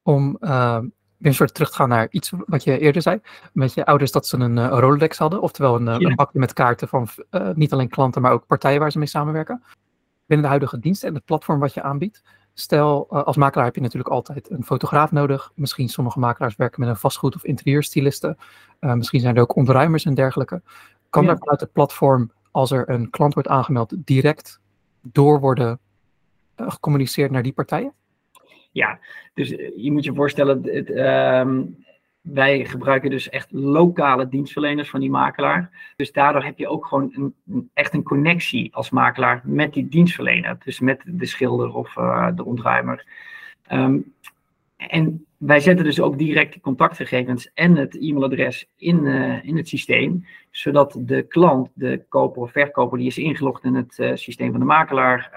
Om 0.03 0.39
weer 0.41 1.29
een 1.29 1.35
soort 1.35 1.55
terug 1.55 1.71
te 1.71 1.77
gaan 1.77 1.89
naar 1.89 2.07
iets 2.11 2.33
wat 2.47 2.65
je 2.65 2.79
eerder 2.79 3.03
zei. 3.03 3.21
Met 3.53 3.75
je 3.75 3.85
ouders 3.85 4.13
dat 4.13 4.27
ze 4.27 4.37
een 4.37 4.57
uh, 4.57 4.67
Rolodex 4.69 5.19
hadden. 5.19 5.43
Oftewel 5.43 5.77
een, 5.77 5.85
ja. 5.85 6.09
een 6.09 6.15
bakje 6.15 6.39
met 6.39 6.53
kaarten 6.53 6.89
van 6.89 7.09
uh, 7.31 7.51
niet 7.55 7.73
alleen 7.73 7.89
klanten, 7.89 8.23
maar 8.23 8.33
ook 8.33 8.47
partijen 8.47 8.81
waar 8.81 8.93
ze 8.93 8.99
mee 8.99 9.07
samenwerken 9.07 9.63
binnen 10.27 10.49
de 10.49 10.55
huidige 10.55 10.79
diensten 10.79 11.09
en 11.09 11.15
het 11.15 11.25
platform 11.25 11.59
wat 11.59 11.75
je 11.75 11.83
aanbiedt. 11.83 12.23
Stel, 12.55 13.09
uh, 13.11 13.23
als 13.23 13.37
makelaar 13.37 13.65
heb 13.65 13.75
je 13.75 13.81
natuurlijk 13.81 14.11
altijd 14.11 14.51
een 14.51 14.65
fotograaf 14.65 15.13
nodig. 15.13 15.53
Misschien 15.55 15.89
sommige 15.89 16.19
makelaars 16.19 16.57
werken 16.57 16.81
met 16.81 16.89
een 16.89 16.97
vastgoed- 16.97 17.35
of 17.35 17.45
interieurstyliste. 17.45 18.37
Uh, 18.81 18.95
misschien 18.95 19.21
zijn 19.21 19.37
er 19.37 19.43
ook 19.43 19.57
onderruimers 19.57 20.05
en 20.05 20.15
dergelijke. 20.15 20.63
Kan 21.11 21.25
ja. 21.25 21.31
er 21.31 21.39
vanuit 21.39 21.61
het 21.61 21.73
platform, 21.73 22.33
als 22.51 22.71
er 22.71 22.89
een 22.89 23.11
klant 23.11 23.35
wordt 23.35 23.49
aangemeld, 23.49 23.95
direct 23.97 24.61
door 25.03 25.41
worden 25.41 25.79
uh, 26.57 26.71
gecommuniceerd 26.71 27.31
naar 27.31 27.43
die 27.43 27.53
partijen? 27.53 27.93
Ja, 28.73 28.99
dus 29.35 29.49
je 29.77 29.93
moet 29.93 30.05
je 30.05 30.15
voorstellen, 30.15 30.63
het, 30.63 30.91
ehm, 30.91 31.63
wij 32.21 32.65
gebruiken 32.65 33.11
dus 33.11 33.29
echt 33.29 33.53
lokale 33.53 34.29
dienstverleners 34.29 34.91
van 34.91 35.01
die 35.01 35.11
makelaar. 35.11 35.93
Dus 35.97 36.13
daardoor 36.13 36.45
heb 36.45 36.59
je 36.59 36.69
ook 36.69 36.87
gewoon 36.87 37.35
een, 37.47 37.71
echt 37.75 37.95
een 37.95 38.03
connectie 38.03 38.75
als 38.75 38.91
makelaar 38.91 39.41
met 39.45 39.73
die 39.73 39.89
dienstverlener. 39.89 40.59
Dus 40.65 40.81
met 40.81 41.03
de 41.05 41.27
schilder 41.27 41.75
of 41.75 41.97
uh, 41.97 42.29
de 42.35 42.45
ontruimer. 42.45 43.07
Um, 43.73 44.15
en 44.77 45.27
wij 45.41 45.61
zetten 45.61 45.85
dus 45.85 46.01
ook 46.01 46.19
direct 46.19 46.53
de 46.53 46.61
contactgegevens 46.61 47.51
en 47.55 47.77
het 47.77 47.99
e-mailadres 47.99 48.69
in, 48.77 49.05
uh, 49.05 49.45
in 49.45 49.57
het 49.57 49.69
systeem. 49.69 50.27
Zodat 50.51 50.97
de 50.99 51.23
klant, 51.23 51.71
de 51.75 52.05
koper 52.09 52.43
of 52.43 52.53
verkoper 52.53 52.99
die 52.99 53.07
is 53.07 53.19
ingelogd 53.19 53.65
in 53.65 53.75
het 53.75 53.99
uh, 53.99 54.11
systeem 54.15 54.51
van 54.51 54.61
de 54.61 54.67
makelaar, 54.67 55.33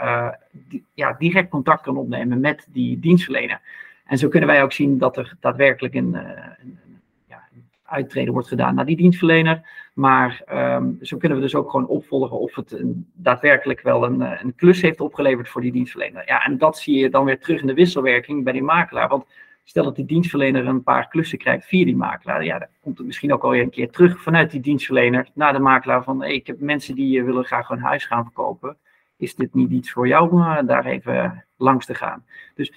die, 0.52 0.84
ja, 0.94 1.16
direct 1.20 1.50
contact 1.50 1.82
kan 1.82 1.98
opnemen 1.98 2.40
met 2.40 2.68
die 2.72 3.00
dienstverlener. 3.00 3.62
En 4.06 4.18
zo 4.18 4.28
kunnen 4.28 4.50
wij 4.50 4.64
ook 4.64 4.72
zien 4.72 4.98
dat 4.98 5.18
er 5.18 5.36
daadwerkelijk 5.40 5.94
een, 5.94 6.16
eh, 6.16 6.46
een, 6.62 6.80
ja, 7.28 7.44
uittreden 7.86 8.34
wordt 8.34 8.48
gedaan 8.48 8.76
naar 8.76 8.86
die 8.86 8.96
dienstverlener. 8.98 9.62
Maar 9.94 10.44
um, 10.54 10.98
zo 11.02 11.18
kunnen 11.18 11.38
we 11.38 11.44
dus 11.44 11.56
ook 11.56 11.70
gewoon 11.70 11.88
opvolgen 11.88 12.40
of 12.40 12.56
het 12.56 12.84
daadwerkelijk 13.14 13.82
wel 13.82 14.04
een, 14.04 14.22
eh, 14.22 14.44
een 14.44 14.56
klus 14.56 14.82
heeft 14.82 15.02
opgeleverd 15.02 15.50
voor 15.50 15.62
die 15.62 15.72
dienstverlener. 15.72 16.24
Ja, 16.26 16.44
en 16.46 16.58
dat 16.58 16.78
zie 16.78 16.98
je 16.98 17.10
dan 17.10 17.26
weer 17.26 17.40
terug 17.40 17.62
in 17.62 17.68
de 17.68 17.74
wisselwerking 17.74 18.44
bij 18.44 18.54
die 18.54 18.64
makelaar. 18.64 19.08
Want 19.08 19.26
stel 19.64 19.84
dat 19.84 19.96
die 19.96 20.06
dienstverlener 20.06 20.68
een 20.68 20.84
paar 20.84 21.08
klussen 21.08 21.38
krijgt 21.38 21.68
via 21.68 21.86
die 21.86 21.96
makelaar, 21.96 22.44
ja, 22.44 22.60
dan 22.60 22.68
komt 22.82 22.98
het 22.98 23.08
misschien 23.08 23.34
ook 23.34 23.44
alweer 23.44 23.62
een 23.62 23.70
keer 23.70 23.90
terug 23.90 24.22
vanuit 24.22 24.52
die 24.52 24.62
dienstverlener 24.62 25.30
naar 25.34 25.54
de 25.54 25.60
makelaar 25.60 26.04
van, 26.04 26.24
ik 26.24 26.48
heb 26.48 26.60
mensen 26.60 26.96
die 26.96 27.20
uh, 27.20 27.26
willen 27.26 27.46
graag 27.46 27.70
een 27.70 27.80
huis 27.80 28.06
gaan 28.06 28.24
verkopen. 28.24 28.78
Is 29.18 29.36
dit 29.36 29.54
niet 29.54 29.72
iets 29.72 29.92
voor 29.92 30.08
jou 30.08 30.32
om 30.32 30.66
daar 30.66 30.86
even 30.86 31.46
langs 31.58 31.86
te 31.86 31.96
gaan? 31.96 32.26
Dus 32.56 32.74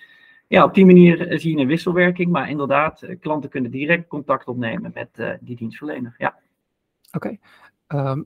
ja, 0.46 0.64
op 0.64 0.74
die 0.74 0.86
manier 0.86 1.28
eh, 1.28 1.38
zie 1.38 1.56
je 1.56 1.62
een 1.62 1.66
wisselwerking. 1.66 2.30
Maar 2.30 2.50
inderdaad, 2.50 3.02
eh, 3.02 3.20
klanten 3.20 3.50
kunnen 3.50 3.70
direct 3.70 4.08
contact 4.08 4.46
opnemen 4.46 4.90
met 4.94 5.38
die 5.40 5.56
dienstverlener. 5.56 6.14
Ja. 6.18 6.38
Oké. 7.12 7.26
Okay. 7.26 7.40
Ehm, 7.86 8.22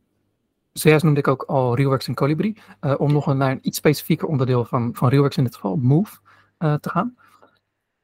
zojuist 0.73 1.05
noemde 1.05 1.21
ik 1.21 1.29
ook 1.29 1.43
al 1.43 1.77
Realworks 1.77 2.09
en 2.09 2.15
Colibri. 2.15 2.57
Om 2.97 3.13
nog 3.13 3.27
een, 3.27 3.37
naar 3.37 3.51
een 3.51 3.67
iets 3.67 3.79
specifieker 3.79 4.29
onderdeel 4.29 4.65
van, 4.65 4.95
van 4.95 5.09
Realworks 5.09 5.37
in 5.37 5.45
dit 5.45 5.55
geval, 5.55 5.77
Move, 5.77 6.19
te 6.59 6.91
gaan. 6.91 7.17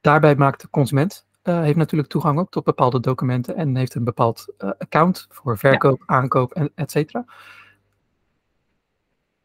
Daarbij 0.06 0.36
maakt 0.36 0.60
de 0.60 0.70
consument, 0.70 1.26
uh, 1.42 1.60
heeft 1.60 1.76
natuurlijk 1.76 2.10
toegang 2.10 2.38
ook 2.38 2.50
tot 2.50 2.64
bepaalde 2.64 3.00
documenten 3.00 3.56
en 3.56 3.76
heeft 3.76 3.94
een 3.94 4.04
bepaald 4.04 4.54
account 4.58 5.26
voor 5.28 5.58
verkoop, 5.58 5.98
ja. 5.98 6.06
aankoop, 6.06 6.52
en 6.52 6.70
et 6.74 6.90
cetera. 6.90 7.24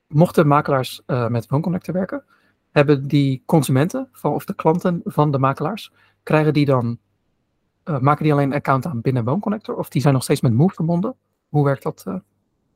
Mochten 0.08 0.48
makelaars 0.48 1.02
met 1.06 1.48
WoonConnector 1.48 1.94
werken, 1.94 2.24
hebben 2.72 3.08
die 3.08 3.44
consumenten 3.46 4.10
van, 4.12 4.34
of 4.34 4.46
de 4.46 4.56
klanten 4.56 5.02
van 5.04 5.32
de 5.32 5.40
makelaars, 5.40 5.92
krijgen 6.24 6.54
die 6.54 6.66
dan, 6.66 6.98
maken 7.84 8.24
die 8.24 8.34
alleen 8.34 8.52
een 8.52 8.58
account 8.58 8.86
aan 8.86 9.02
binnen 9.02 9.24
WoonConnector 9.24 9.76
of 9.76 9.90
die 9.90 10.02
zijn 10.02 10.14
nog 10.14 10.24
steeds 10.24 10.42
met 10.42 10.54
Move 10.54 10.74
verbonden? 10.74 11.16
Hoe 11.50 11.66
werkt 11.66 11.84
dat? 11.84 12.06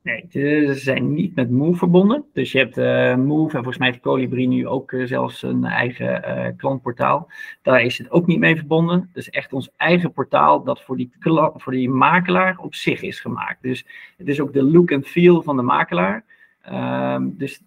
Nee, 0.05 0.25
ze 0.29 0.73
zijn 0.73 1.13
niet 1.13 1.35
met 1.35 1.49
Move 1.49 1.77
verbonden. 1.77 2.25
Dus 2.33 2.51
je 2.51 2.57
hebt 2.57 2.77
uh, 2.77 3.15
Move 3.15 3.45
en 3.45 3.63
volgens 3.63 3.77
mij 3.77 3.87
heeft 3.87 3.99
Colibri 3.99 4.47
nu 4.47 4.67
ook 4.67 4.91
uh, 4.91 5.07
zelfs 5.07 5.41
een 5.43 5.63
eigen 5.63 6.23
uh, 6.27 6.47
klantportaal. 6.57 7.31
Daar 7.61 7.81
is 7.81 7.97
het 7.97 8.11
ook 8.11 8.27
niet 8.27 8.39
mee 8.39 8.55
verbonden. 8.55 9.09
Dus 9.13 9.29
echt 9.29 9.53
ons 9.53 9.69
eigen 9.77 10.13
portaal 10.13 10.63
dat 10.63 10.81
voor 10.81 10.97
die, 10.97 11.11
voor 11.55 11.71
die 11.71 11.89
makelaar 11.89 12.57
op 12.57 12.75
zich 12.75 13.01
is 13.01 13.19
gemaakt. 13.19 13.61
Dus 13.61 13.85
het 14.17 14.27
is 14.27 14.39
ook 14.39 14.53
de 14.53 14.63
look 14.63 14.91
en 14.91 15.03
feel 15.03 15.41
van 15.41 15.55
de 15.55 15.61
makelaar. 15.61 16.25
Ehm, 16.61 17.29
dus 17.31 17.63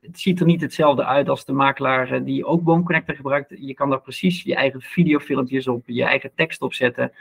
het 0.00 0.20
ziet 0.20 0.40
er 0.40 0.46
niet 0.46 0.60
hetzelfde 0.60 1.04
uit 1.04 1.28
als 1.28 1.44
de 1.44 1.52
makelaar 1.52 2.10
eh, 2.10 2.24
die 2.24 2.44
ook 2.44 2.64
WoonConnector 2.64 3.14
gebruikt. 3.14 3.54
Je 3.58 3.74
kan 3.74 3.90
daar 3.90 4.00
precies 4.00 4.42
je 4.42 4.54
eigen 4.54 4.80
videofilmpjes 4.82 5.68
op, 5.68 5.82
je 5.86 6.04
eigen 6.04 6.30
tekst 6.34 6.62
op 6.62 6.74
zetten. 6.74 7.12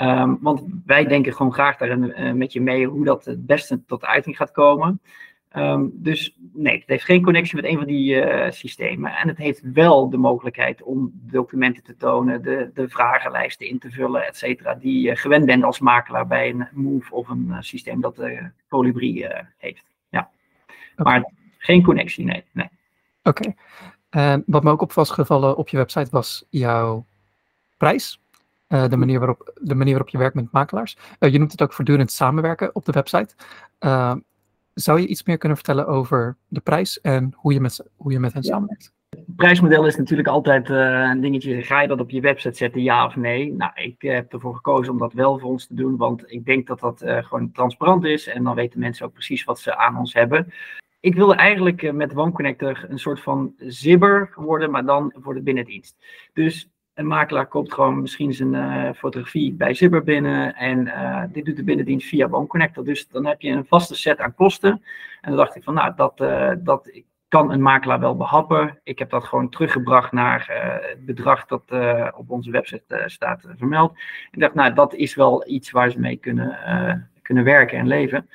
Um, 0.00 0.38
want 0.40 0.62
wij 0.86 1.04
denken 1.04 1.34
gewoon 1.34 1.52
graag 1.52 1.76
daar 1.76 1.98
uh, 1.98 2.32
met 2.32 2.52
je 2.52 2.60
mee 2.60 2.86
hoe 2.86 3.04
dat 3.04 3.24
het 3.24 3.46
beste 3.46 3.84
tot 3.84 4.04
uiting 4.04 4.36
gaat 4.36 4.52
komen. 4.52 5.00
Um, 5.56 5.90
dus 5.94 6.36
nee, 6.52 6.78
het 6.78 6.88
heeft 6.88 7.04
geen 7.04 7.22
connectie 7.22 7.56
met 7.56 7.64
een 7.64 7.76
van 7.76 7.86
die 7.86 8.14
uh, 8.14 8.50
systemen. 8.50 9.16
En 9.16 9.28
het 9.28 9.38
heeft 9.38 9.60
wel 9.72 10.10
de 10.10 10.16
mogelijkheid 10.16 10.82
om 10.82 11.10
documenten 11.14 11.82
te 11.82 11.96
tonen, 11.96 12.42
de, 12.42 12.70
de 12.74 12.88
vragenlijsten 12.88 13.68
in 13.68 13.78
te 13.78 13.90
vullen, 13.90 14.26
et 14.26 14.36
cetera, 14.36 14.74
die 14.74 15.00
je 15.00 15.16
gewend 15.16 15.46
bent 15.46 15.64
als 15.64 15.78
makelaar 15.78 16.26
bij 16.26 16.48
een 16.48 16.68
Move 16.72 17.14
of 17.14 17.28
een 17.28 17.54
systeem 17.58 18.00
dat 18.00 18.16
de 18.16 18.50
Colibri 18.68 19.26
heeft. 19.56 19.84
Ja. 20.08 20.30
Okay. 20.96 21.18
Maar 21.18 21.32
geen 21.58 21.82
connectie, 21.82 22.24
nee. 22.24 22.44
nee. 22.52 22.68
Oké. 23.22 23.48
Okay. 23.48 23.56
En 24.10 24.42
wat 24.46 24.62
me 24.62 24.70
ook 24.70 24.82
op 24.82 24.92
was 24.92 25.10
gevallen 25.10 25.56
op 25.56 25.68
je 25.68 25.76
website 25.76 26.10
was 26.10 26.44
jouw 26.50 27.04
prijs. 27.76 28.20
Uh, 28.68 28.88
de, 28.88 28.96
manier 28.96 29.18
waarop, 29.18 29.52
de 29.54 29.74
manier 29.74 29.92
waarop 29.92 30.12
je 30.12 30.18
werkt 30.18 30.34
met 30.34 30.52
makelaars. 30.52 30.96
Uh, 31.20 31.32
je 31.32 31.38
noemt 31.38 31.52
het 31.52 31.62
ook 31.62 31.72
voortdurend 31.72 32.12
samenwerken 32.12 32.74
op 32.74 32.84
de 32.84 32.92
website. 32.92 33.34
Uh, 33.80 34.14
Zou 34.74 35.00
je 35.00 35.06
iets 35.06 35.24
meer 35.24 35.38
kunnen 35.38 35.56
vertellen 35.56 35.86
over 35.86 36.36
de 36.48 36.60
prijs 36.60 37.00
en 37.00 37.32
hoe 37.36 37.52
je 37.52 37.60
met, 37.60 37.88
hoe 37.96 38.12
je 38.12 38.18
met 38.18 38.32
hen 38.32 38.42
samenwerkt? 38.42 38.92
Het 39.08 39.36
prijsmodel 39.36 39.86
is 39.86 39.96
natuurlijk 39.96 40.28
altijd 40.28 40.68
uh, 40.68 41.10
een 41.10 41.20
dingetje. 41.20 41.62
Ga 41.62 41.80
je 41.80 41.88
dat 41.88 42.00
op 42.00 42.10
je 42.10 42.20
website 42.20 42.56
zetten, 42.56 42.82
ja 42.82 43.06
of 43.06 43.16
nee? 43.16 43.52
Nou, 43.52 43.72
ik 43.74 44.02
heb 44.02 44.32
ervoor 44.32 44.54
gekozen 44.54 44.92
om 44.92 44.98
dat 44.98 45.12
wel 45.12 45.38
voor 45.38 45.50
ons 45.50 45.66
te 45.66 45.74
doen, 45.74 45.96
want 45.96 46.32
ik 46.32 46.44
denk 46.44 46.66
dat 46.66 46.80
dat 46.80 47.02
uh, 47.02 47.24
gewoon 47.24 47.52
transparant 47.52 48.04
is 48.04 48.26
en 48.26 48.44
dan 48.44 48.54
weten 48.54 48.80
mensen 48.80 49.06
ook 49.06 49.12
precies 49.12 49.44
wat 49.44 49.58
ze 49.58 49.76
aan 49.76 49.98
ons 49.98 50.14
hebben. 50.14 50.52
Ik 51.00 51.14
wilde 51.14 51.34
eigenlijk 51.34 51.82
uh, 51.82 51.92
met 51.92 52.16
OneConnector 52.16 52.86
een 52.88 52.98
soort 52.98 53.20
van 53.20 53.54
zibber 53.58 54.32
worden, 54.34 54.70
maar 54.70 54.84
dan 54.84 55.14
voor 55.16 55.34
de 55.34 55.42
binnendienst. 55.42 55.96
Dus 56.32 56.70
een 56.98 57.06
makelaar 57.06 57.46
koopt 57.46 57.72
gewoon 57.72 58.00
misschien 58.00 58.32
zijn 58.32 58.94
fotografie 58.94 59.52
bij 59.52 59.74
Zibber 59.74 60.02
binnen 60.02 60.54
en 60.54 60.92
dit 61.32 61.44
doet 61.44 61.56
de 61.56 61.64
binnendienst 61.64 62.08
via 62.08 62.28
OneConnector. 62.30 62.84
Dus 62.84 63.08
dan 63.08 63.26
heb 63.26 63.40
je 63.40 63.50
een 63.50 63.66
vaste 63.66 63.94
set 63.94 64.18
aan 64.18 64.34
kosten. 64.34 64.70
En 65.20 65.28
dan 65.30 65.36
dacht 65.36 65.56
ik 65.56 65.62
van, 65.62 65.74
nou, 65.74 65.92
dat, 65.96 66.16
dat, 66.64 66.90
kan 67.28 67.52
een 67.52 67.62
makelaar 67.62 68.00
wel 68.00 68.16
behappen. 68.16 68.78
Ik 68.82 68.98
heb 68.98 69.10
dat 69.10 69.24
gewoon 69.24 69.48
teruggebracht 69.48 70.12
naar 70.12 70.48
uh, 70.50 70.88
het 70.88 71.04
bedrag 71.04 71.46
dat 71.46 71.62
uh, 71.72 72.08
op 72.14 72.30
onze 72.30 72.50
website 72.50 72.84
uh, 72.88 73.02
staat 73.06 73.44
vermeld. 73.56 73.92
Ik 74.30 74.40
dacht, 74.40 74.54
nou, 74.54 74.74
dat 74.74 74.94
is 74.94 75.14
wel 75.14 75.48
iets 75.48 75.70
waar 75.70 75.90
ze 75.90 76.00
mee 76.00 76.16
kunnen, 76.16 77.08
kunnen 77.22 77.44
werken 77.44 77.78
en 77.78 77.86
leven. 77.86 78.28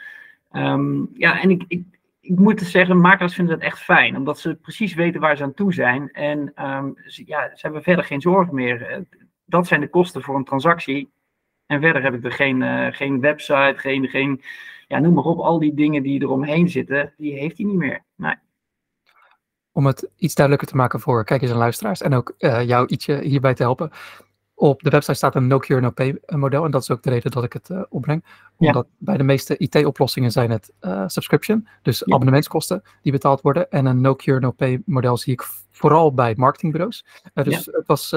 Um, 0.52 1.10
ja, 1.13 1.41
en 1.41 1.49
ik, 1.49 1.63
ik, 1.67 1.84
ik 2.24 2.40
moet 2.40 2.62
zeggen, 2.62 2.98
makelaars 2.98 3.36
vinden 3.36 3.54
het 3.54 3.64
echt 3.64 3.80
fijn, 3.80 4.18
omdat 4.18 4.40
ze 4.40 4.56
precies 4.56 4.94
weten 4.94 5.22
waar 5.22 5.38
ze 5.38 5.44
aan 5.44 5.54
toe 5.54 5.74
zijn. 5.74 6.12
En 6.12 6.66
um, 6.66 6.94
ze, 7.06 7.24
ja, 7.26 7.50
ze 7.56 7.62
hebben 7.62 7.84
verder 7.84 8.06
geen 8.06 8.22
zorgen 8.22 8.56
meer. 8.56 9.06
Dat 9.46 9.68
zijn 9.68 9.82
de 9.82 9.90
kosten 9.90 10.22
voor 10.22 10.36
een 10.36 10.44
transactie. 10.44 11.12
En 11.66 11.82
verder 11.82 12.04
heb 12.04 12.14
ik 12.14 12.24
er 12.24 12.32
geen, 12.32 12.94
geen 12.94 13.20
website, 13.20 13.74
geen, 13.78 14.08
geen 14.08 14.42
ja, 14.88 15.00
noem 15.00 15.14
maar 15.14 15.24
op, 15.24 15.40
al 15.40 15.60
die 15.60 15.74
dingen 15.74 16.04
die 16.04 16.22
eromheen 16.22 16.70
zitten, 16.70 17.14
die 17.18 17.34
heeft 17.34 17.58
hij 17.58 17.66
niet 17.66 17.76
meer. 17.76 18.04
Om 19.72 19.86
het 19.86 20.12
iets 20.18 20.36
duidelijker 20.36 20.72
te 20.72 20.76
maken 20.78 21.00
voor 21.00 21.26
kijkers 21.26 21.52
en 21.52 21.58
luisteraars 21.58 22.02
en 22.02 22.14
ook 22.14 22.36
uh, 22.40 22.68
jou 22.68 22.88
ietsje 22.88 23.20
hierbij 23.22 23.54
te 23.54 23.64
helpen. 23.64 23.92
Op 24.56 24.82
de 24.82 24.89
website 24.89 25.13
staat 25.13 25.36
een 25.36 25.48
no 25.48 25.58
cure 25.58 25.82
no 25.82 25.92
pay 25.92 26.18
eh, 26.26 26.38
model 26.38 26.66
en 26.66 26.72
dat 26.72 26.82
is 26.82 26.92
ook 26.92 27.04
de 27.04 27.10
reden 27.10 27.32
dat 27.32 27.44
ik 27.44 27.54
het 27.54 27.70
uh, 27.70 27.82
opbreng. 27.89 28.24
Omdat 28.58 28.88
bij 28.98 29.18
de 29.18 29.24
meeste 29.24 29.58
IT-oplossingen 29.58 30.32
zijn 30.32 30.52
het 30.52 30.74
uh, 30.82 31.04
subscription, 31.08 31.68
dus 31.82 32.00
ja. 32.06 32.13
abonnementskosten 32.13 32.82
die 33.02 33.12
betaald 33.12 33.42
worden. 33.42 33.72
En 33.72 33.86
een 33.86 34.02
no 34.02 34.16
cure 34.16 34.39
no 34.39 34.52
pay 34.52 34.82
model 34.86 35.18
zie 35.18 35.34
ik 35.34 35.44
vooral 35.72 36.13
bij 36.13 36.34
marketingbureaus. 36.38 37.06
dus 37.34 37.66
ja. 37.66 37.72
het, 37.72 37.88
was, 37.88 38.10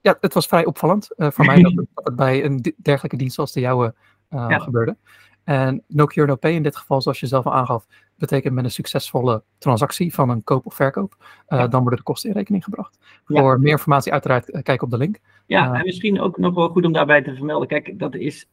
ja, 0.00 0.16
het 0.20 0.34
was 0.34 0.46
vrij 0.46 0.64
opvallend 0.64 1.08
voor 1.16 1.44
mij 1.52 1.62
dat 1.62 1.72
het, 1.72 1.86
dat 1.94 2.04
het, 2.04 2.16
bij 2.16 2.44
een 2.44 2.74
dergelijke 2.76 3.16
dienst 3.16 3.38
als 3.38 3.52
de 3.52 3.60
jouwe 3.60 3.94
gebeurde. 4.30 4.96
En 5.44 5.82
no 5.88 6.06
cure 6.06 6.26
no 6.26 6.36
pay 6.36 6.52
in 6.52 6.62
dit 6.62 6.76
geval, 6.76 7.02
zoals 7.02 7.20
je 7.20 7.26
zelf 7.26 7.46
al 7.46 7.54
aangaf, 7.54 7.86
betekent 8.16 8.54
met 8.54 8.64
een 8.64 8.70
succesvolle 8.70 9.42
transactie 9.58 10.14
van 10.14 10.28
een 10.28 10.44
koop 10.44 10.66
of 10.66 10.74
verkoop, 10.74 11.14
uh, 11.18 11.58
ja. 11.58 11.68
dan 11.68 11.80
worden 11.80 11.98
de 11.98 12.04
kosten 12.04 12.30
in 12.30 12.36
rekening 12.36 12.64
gebracht. 12.64 12.98
Ja. 13.26 13.40
Voor 13.40 13.60
meer 13.60 13.70
informatie 13.70 14.12
uiteraard 14.12 14.54
uh, 14.54 14.62
kijk 14.62 14.82
op 14.82 14.90
de 14.90 14.96
link. 14.96 15.18
Ja, 15.46 15.72
uh, 15.72 15.78
en 15.78 15.84
misschien 15.84 16.20
ook 16.20 16.38
nog 16.38 16.54
wel 16.54 16.68
goed 16.68 16.84
om 16.84 16.92
daarbij 16.92 17.22
te 17.22 17.34
vermelden. 17.34 17.68
Kijk, 17.68 17.98
dat 17.98 18.14
is 18.14 18.48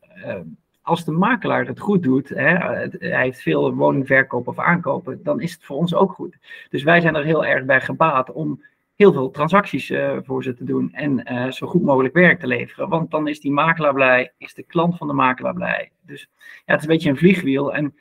als 0.81 1.05
de 1.05 1.11
makelaar 1.11 1.65
het 1.65 1.79
goed 1.79 2.03
doet, 2.03 2.29
hè, 2.29 2.55
hij 2.97 3.23
heeft 3.23 3.41
veel 3.41 3.73
woningverkoop 3.73 4.47
of 4.47 4.59
aankopen, 4.59 5.23
dan 5.23 5.41
is 5.41 5.53
het 5.53 5.63
voor 5.63 5.77
ons 5.77 5.93
ook 5.93 6.11
goed. 6.11 6.37
Dus 6.69 6.83
wij 6.83 7.01
zijn 7.01 7.15
er 7.15 7.23
heel 7.23 7.45
erg 7.45 7.65
bij 7.65 7.81
gebaat 7.81 8.31
om 8.31 8.61
heel 9.01 9.13
veel 9.13 9.31
transacties 9.31 9.89
uh, 9.89 10.17
voor 10.23 10.43
ze 10.43 10.53
te 10.53 10.63
doen 10.63 10.93
en 10.93 11.33
uh, 11.33 11.51
zo 11.51 11.67
goed 11.67 11.81
mogelijk 11.81 12.13
werk 12.13 12.39
te 12.39 12.47
leveren. 12.47 12.89
Want 12.89 13.11
dan 13.11 13.27
is 13.27 13.39
die 13.39 13.51
makelaar 13.51 13.93
blij, 13.93 14.33
is 14.37 14.53
de 14.53 14.63
klant 14.63 14.97
van 14.97 15.07
de 15.07 15.13
makelaar 15.13 15.53
blij. 15.53 15.91
Dus 16.05 16.29
ja, 16.39 16.73
het 16.73 16.75
is 16.75 16.81
een 16.81 16.93
beetje 16.93 17.09
een 17.09 17.17
vliegwiel. 17.17 17.73
En 17.73 17.95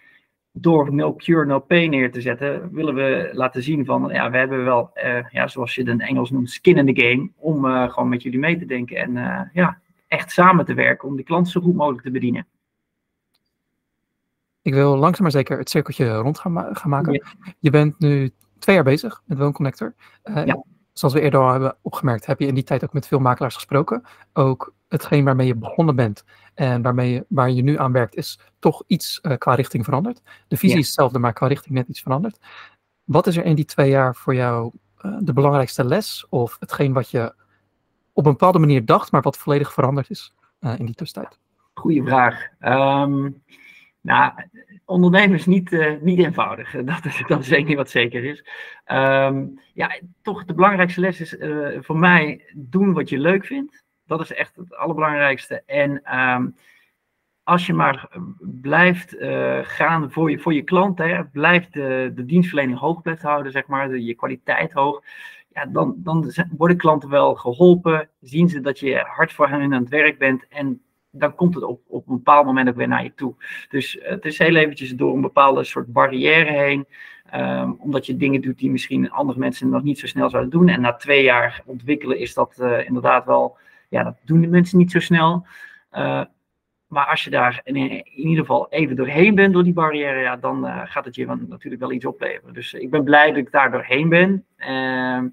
door 0.53 0.95
no 0.95 1.15
cure, 1.15 1.47
no 1.47 1.59
pay 1.61 1.87
neer 1.87 2.13
te 2.13 2.21
zetten, 2.21 2.73
willen 2.73 2.95
we 2.95 3.31
laten 3.33 3.63
zien 3.63 3.85
van, 3.85 4.09
ja, 4.13 4.31
we 4.31 4.37
hebben 4.37 4.65
wel, 4.65 4.91
uh, 5.05 5.25
ja, 5.31 5.49
zoals 5.49 5.75
je 5.75 5.81
het 5.81 5.91
in 5.91 6.01
Engels 6.01 6.31
noemt, 6.31 6.51
skin 6.51 6.77
in 6.77 6.95
the 6.95 7.03
game, 7.03 7.31
om 7.37 7.65
gewoon 7.91 8.09
met 8.09 8.23
jullie 8.23 8.39
mee 8.39 8.59
te 8.59 8.67
denken 8.67 8.97
en 8.97 9.51
ja, 9.53 9.81
echt 10.09 10.31
samen 10.31 10.65
te 10.65 10.75
werken 10.75 11.09
om 11.09 11.17
die 11.17 11.25
klant 11.25 11.49
zo 11.49 11.61
goed 11.61 11.75
mogelijk 11.75 12.03
te 12.03 12.11
bedienen. 12.11 12.47
Ik 14.63 14.75
wil 14.75 14.97
langzaam 14.97 15.23
maar 15.23 15.31
zeker 15.31 15.59
het 15.59 15.71
cirkeltje 15.71 16.15
rond 16.15 16.39
gaan, 16.39 16.53
ma 16.53 16.69
gaan 16.73 16.91
maken. 16.91 17.13
Ja. 17.13 17.55
Je 17.59 17.71
bent 17.71 17.99
nu 17.99 18.31
twee 18.59 18.75
jaar 18.75 18.85
bezig 18.85 19.23
met 19.25 19.39
WoonConnector. 19.39 19.95
ja 20.25 20.65
zoals 21.01 21.15
we 21.15 21.21
eerder 21.21 21.41
al 21.41 21.51
hebben 21.51 21.77
opgemerkt, 21.83 22.27
heb 22.27 22.41
je 22.41 22.47
in 22.47 22.55
die 22.55 22.65
tijd 22.65 22.85
ook 22.85 22.93
met 22.93 23.07
veel 23.07 23.19
makelaars 23.19 23.55
gesproken. 23.55 24.03
Ook 24.33 24.73
hetgeen 24.89 25.25
waarmee 25.25 25.47
je 25.47 25.55
begonnen 25.55 25.97
bent 25.97 26.25
en 26.55 26.83
waarmee 26.83 27.13
je, 27.13 27.25
waar 27.29 27.51
je 27.51 27.63
nu 27.63 27.79
aan 27.79 27.93
werkt, 27.93 28.15
is 28.15 28.39
toch 28.59 28.83
iets 28.87 29.19
uh, 29.23 29.37
qua 29.37 29.55
richting 29.55 29.85
veranderd. 29.85 30.23
De 30.49 30.57
visie 30.57 30.75
ja. 30.75 30.81
is 30.81 30.87
hetzelfde, 30.87 31.19
maar 31.19 31.33
qua 31.33 31.47
richting 31.47 31.75
net 31.75 31.89
iets 31.89 32.01
veranderd. 32.01 32.39
Wat 33.05 33.27
is 33.27 33.37
er 33.37 33.45
in 33.45 33.55
die 33.55 33.65
twee 33.65 33.91
jaar 33.91 34.15
voor 34.15 34.35
jou 34.35 34.73
uh, 35.03 35.17
de 35.21 35.33
belangrijkste 35.33 35.85
les 35.85 36.27
of 36.29 36.57
hetgeen 36.61 36.93
wat 36.93 37.11
je 37.11 37.35
op 38.13 38.27
een 38.27 38.33
bepaalde 38.33 38.59
manier 38.59 38.85
dacht, 38.85 39.13
maar 39.13 39.23
wat 39.23 39.37
volledig 39.37 39.73
veranderd 39.73 40.11
is 40.11 40.35
uh, 40.61 40.79
in 40.79 40.87
die 40.87 40.95
tussentijd? 40.95 41.39
Goeie 41.75 42.03
vraag. 42.03 42.47
Um, 42.61 43.43
nou, 44.01 44.33
ondernemen 44.85 45.37
is 45.37 45.47
niet, 45.47 45.73
uh, 45.73 46.01
niet 46.01 46.19
eenvoudig. 46.19 46.71
Dat 46.85 47.05
is, 47.05 47.23
dat 47.27 47.41
is 47.41 47.51
één 47.51 47.77
wat 47.77 47.91
zeker 47.91 48.25
is. 48.25 48.45
Um, 48.87 49.61
ja, 49.75 49.99
toch 50.23 50.45
de 50.45 50.55
belangrijkste 50.55 51.01
les 51.01 51.21
is 51.21 51.39
uh, 51.39 51.79
voor 51.81 51.99
mij 51.99 52.45
doen 52.55 52.93
wat 52.93 53.09
je 53.09 53.19
leuk 53.19 53.47
vindt. 53.47 53.85
Dat 54.07 54.21
is 54.21 54.33
echt 54.33 54.57
het 54.57 54.77
allerbelangrijkste. 54.77 55.63
En 55.67 56.19
um, 56.19 56.55
als 57.43 57.67
je 57.67 57.73
maar 57.73 58.09
blijft 58.41 59.15
uh, 59.15 59.59
gaan 59.63 60.11
voor 60.11 60.31
je, 60.31 60.39
voor 60.39 60.55
je 60.55 60.63
klant, 60.63 60.99
hè, 60.99 61.25
blijft 61.25 61.73
de, 61.73 62.13
de 62.15 62.25
dienstverlening 62.25 62.79
hoog 62.79 63.03
blijft 63.03 63.23
houden, 63.23 63.53
zeg 63.53 63.67
maar, 63.67 63.99
je 63.99 64.15
kwaliteit 64.15 64.73
hoog. 64.73 65.03
Ja, 65.53 65.67
dan, 65.67 65.95
dan 65.97 66.33
worden 66.57 66.77
klanten 66.77 67.09
wel 67.09 67.35
geholpen. 67.35 68.09
Zien 68.21 68.49
ze 68.49 68.61
dat 68.61 68.79
je 68.79 68.97
hard 68.97 69.33
voor 69.33 69.49
hen 69.49 69.61
aan 69.61 69.73
het 69.73 69.89
werk 69.89 70.19
bent. 70.19 70.47
En 70.49 70.83
dan 71.11 71.35
komt 71.35 71.55
het 71.55 71.65
op, 71.65 71.81
op 71.87 72.09
een 72.09 72.17
bepaald 72.17 72.47
moment 72.47 72.69
ook 72.69 72.77
weer 72.77 72.89
naar 72.89 73.03
je 73.03 73.15
toe. 73.15 73.35
Dus 73.69 73.99
het 74.03 74.25
is 74.25 74.39
heel 74.39 74.57
eventjes 74.57 74.91
door 74.91 75.15
een 75.15 75.21
bepaalde 75.21 75.65
soort 75.65 75.93
barrière 75.93 76.53
heen. 76.53 76.87
Um, 77.35 77.77
omdat 77.79 78.07
je 78.07 78.17
dingen 78.17 78.41
doet 78.41 78.59
die 78.59 78.71
misschien 78.71 79.11
andere 79.11 79.39
mensen 79.39 79.69
nog 79.69 79.83
niet 79.83 79.99
zo 79.99 80.07
snel 80.07 80.31
zouden 80.31 80.51
doen. 80.51 80.69
En 80.69 80.81
na 80.81 80.93
twee 80.93 81.23
jaar 81.23 81.63
ontwikkelen 81.65 82.19
is 82.19 82.35
dat 82.35 82.59
uh, 82.61 82.87
inderdaad 82.87 83.25
wel, 83.25 83.57
ja, 83.89 84.03
dat 84.03 84.17
doen 84.25 84.41
de 84.41 84.47
mensen 84.47 84.79
niet 84.79 84.91
zo 84.91 85.01
snel. 85.01 85.47
Uh, 85.93 86.25
maar 86.87 87.07
als 87.07 87.25
je 87.25 87.31
daar 87.31 87.61
in, 87.65 87.77
ieder 88.15 88.39
geval 88.39 88.67
even 88.71 88.97
doorheen 88.97 89.35
bent 89.35 89.53
door 89.53 89.65
die 89.65 89.73
barrière, 89.73 90.21
ja, 90.21 90.37
dan 90.37 90.67
uh, 90.67 90.81
gaat 90.85 91.05
het 91.05 91.15
je 91.15 91.27
natuurlijk 91.27 91.83
wel 91.83 91.93
iets 91.93 92.05
opleveren. 92.05 92.55
Dus 92.55 92.75
ik 92.75 92.91
ben 92.91 93.05
blij 93.05 93.29
dat 93.29 93.37
ik 93.37 93.51
daar 93.51 93.71
doorheen 93.71 94.09
ben. 94.09 94.45
Ehm, 94.57 95.29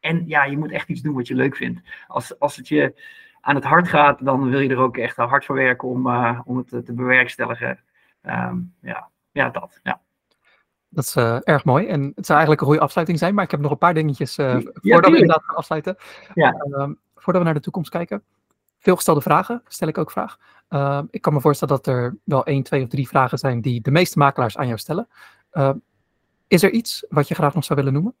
en 0.00 0.24
ja, 0.26 0.44
je 0.44 0.58
moet 0.58 0.72
echt 0.72 0.88
iets 0.88 1.00
doen 1.00 1.14
wat 1.14 1.28
je 1.28 1.34
leuk 1.34 1.56
vindt. 1.56 1.80
Als, 2.06 2.38
als 2.38 2.56
het 2.56 2.68
je 2.68 2.94
aan 3.40 3.54
het 3.54 3.64
hart 3.64 3.88
gaat, 3.88 4.24
dan 4.24 4.50
wil 4.50 4.60
je 4.60 4.68
er 4.68 4.78
ook 4.78 4.96
echt 4.96 5.16
hard 5.16 5.44
voor 5.44 5.56
werken 5.56 5.88
om, 5.88 6.06
uh, 6.06 6.40
om 6.44 6.56
het 6.56 6.68
te 6.68 6.92
bewerkstelligen. 6.92 7.78
Um, 8.22 8.74
ja. 8.80 9.08
ja, 9.32 9.50
dat. 9.50 9.80
Ja. 9.82 10.00
Dat 10.88 11.04
is 11.04 11.16
uh, 11.16 11.38
erg 11.42 11.64
mooi. 11.64 11.86
En 11.86 12.12
het 12.14 12.26
zou 12.26 12.38
eigenlijk 12.38 12.60
een 12.60 12.66
goede 12.66 12.82
afsluiting 12.82 13.18
zijn, 13.18 13.34
maar 13.34 13.44
ik 13.44 13.50
heb 13.50 13.60
nog 13.60 13.70
een 13.70 13.78
paar 13.78 13.94
dingetjes 13.94 14.38
uh, 14.38 14.46
ja, 14.46 14.70
voordat 14.72 15.10
we 15.10 15.18
inderdaad 15.18 15.44
gaan 15.44 15.56
afsluiten. 15.56 15.96
Ja. 16.34 16.64
Uh, 16.68 16.88
voordat 17.14 17.42
we 17.42 17.48
naar 17.48 17.54
de 17.54 17.60
toekomst 17.60 17.90
kijken. 17.90 18.22
Veel 18.78 18.96
gestelde 18.96 19.20
vragen, 19.20 19.62
stel 19.66 19.88
ik 19.88 19.98
ook 19.98 20.10
vraag. 20.10 20.38
Uh, 20.70 21.02
ik 21.10 21.22
kan 21.22 21.32
me 21.32 21.40
voorstellen 21.40 21.76
dat 21.76 21.86
er 21.86 22.16
wel 22.24 22.44
één, 22.44 22.62
twee 22.62 22.82
of 22.82 22.88
drie 22.88 23.08
vragen 23.08 23.38
zijn 23.38 23.60
die 23.60 23.80
de 23.80 23.90
meeste 23.90 24.18
makelaars 24.18 24.56
aan 24.56 24.66
jou 24.66 24.78
stellen. 24.78 25.08
is 26.46 26.62
er 26.62 26.70
iets 26.70 27.04
wat 27.08 27.28
je 27.28 27.34
graag 27.34 27.54
nog 27.54 27.64
zou 27.64 27.78
willen 27.78 27.94
noemen? 27.94 28.14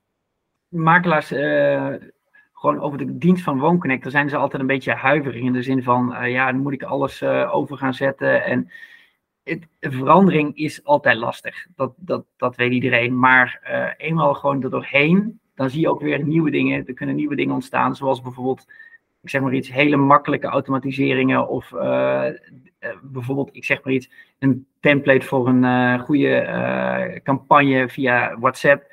Makelaars 0.68 1.30
gewoon 2.60 2.80
over 2.80 2.98
de 2.98 3.18
dienst 3.18 3.42
van 3.42 3.58
WoonConnect, 3.58 4.02
daar 4.02 4.12
zijn 4.12 4.28
ze 4.28 4.36
altijd 4.36 4.62
een 4.62 4.68
beetje 4.68 4.92
huiverig 4.92 5.40
in 5.40 5.52
de 5.52 5.62
zin 5.62 5.82
van, 5.82 6.12
uh, 6.12 6.30
ja, 6.30 6.52
dan 6.52 6.60
moet 6.60 6.72
ik 6.72 6.82
alles 6.82 7.22
uh, 7.22 7.54
over 7.54 7.76
gaan 7.76 7.94
zetten. 7.94 8.44
En 8.44 8.70
het, 9.44 9.66
verandering 9.80 10.56
is 10.56 10.84
altijd 10.84 11.16
lastig, 11.16 11.66
dat, 11.76 11.92
dat, 11.96 12.24
dat 12.36 12.56
weet 12.56 12.72
iedereen. 12.72 13.18
Maar 13.18 13.60
uh, 13.70 14.08
eenmaal 14.08 14.34
gewoon 14.34 14.62
er 14.62 14.70
doorheen, 14.70 15.40
dan 15.54 15.70
zie 15.70 15.80
je 15.80 15.88
ook 15.88 16.00
weer 16.00 16.24
nieuwe 16.24 16.50
dingen. 16.50 16.86
Er 16.86 16.94
kunnen 16.94 17.14
nieuwe 17.14 17.36
dingen 17.36 17.54
ontstaan, 17.54 17.96
zoals 17.96 18.22
bijvoorbeeld, 18.22 18.66
ik 19.22 19.30
zeg 19.30 19.40
maar 19.40 19.54
iets, 19.54 19.72
hele 19.72 19.96
makkelijke 19.96 20.46
automatiseringen 20.46 21.48
of 21.48 21.70
bijvoorbeeld, 23.02 23.48
ik 23.52 23.64
zeg 23.64 23.84
maar 23.84 23.92
iets, 23.92 24.10
een 24.38 24.66
template 24.80 25.26
voor 25.26 25.48
een 25.48 26.00
goede 26.00 27.20
campagne 27.22 27.88
via 27.88 28.38
WhatsApp 28.38 28.89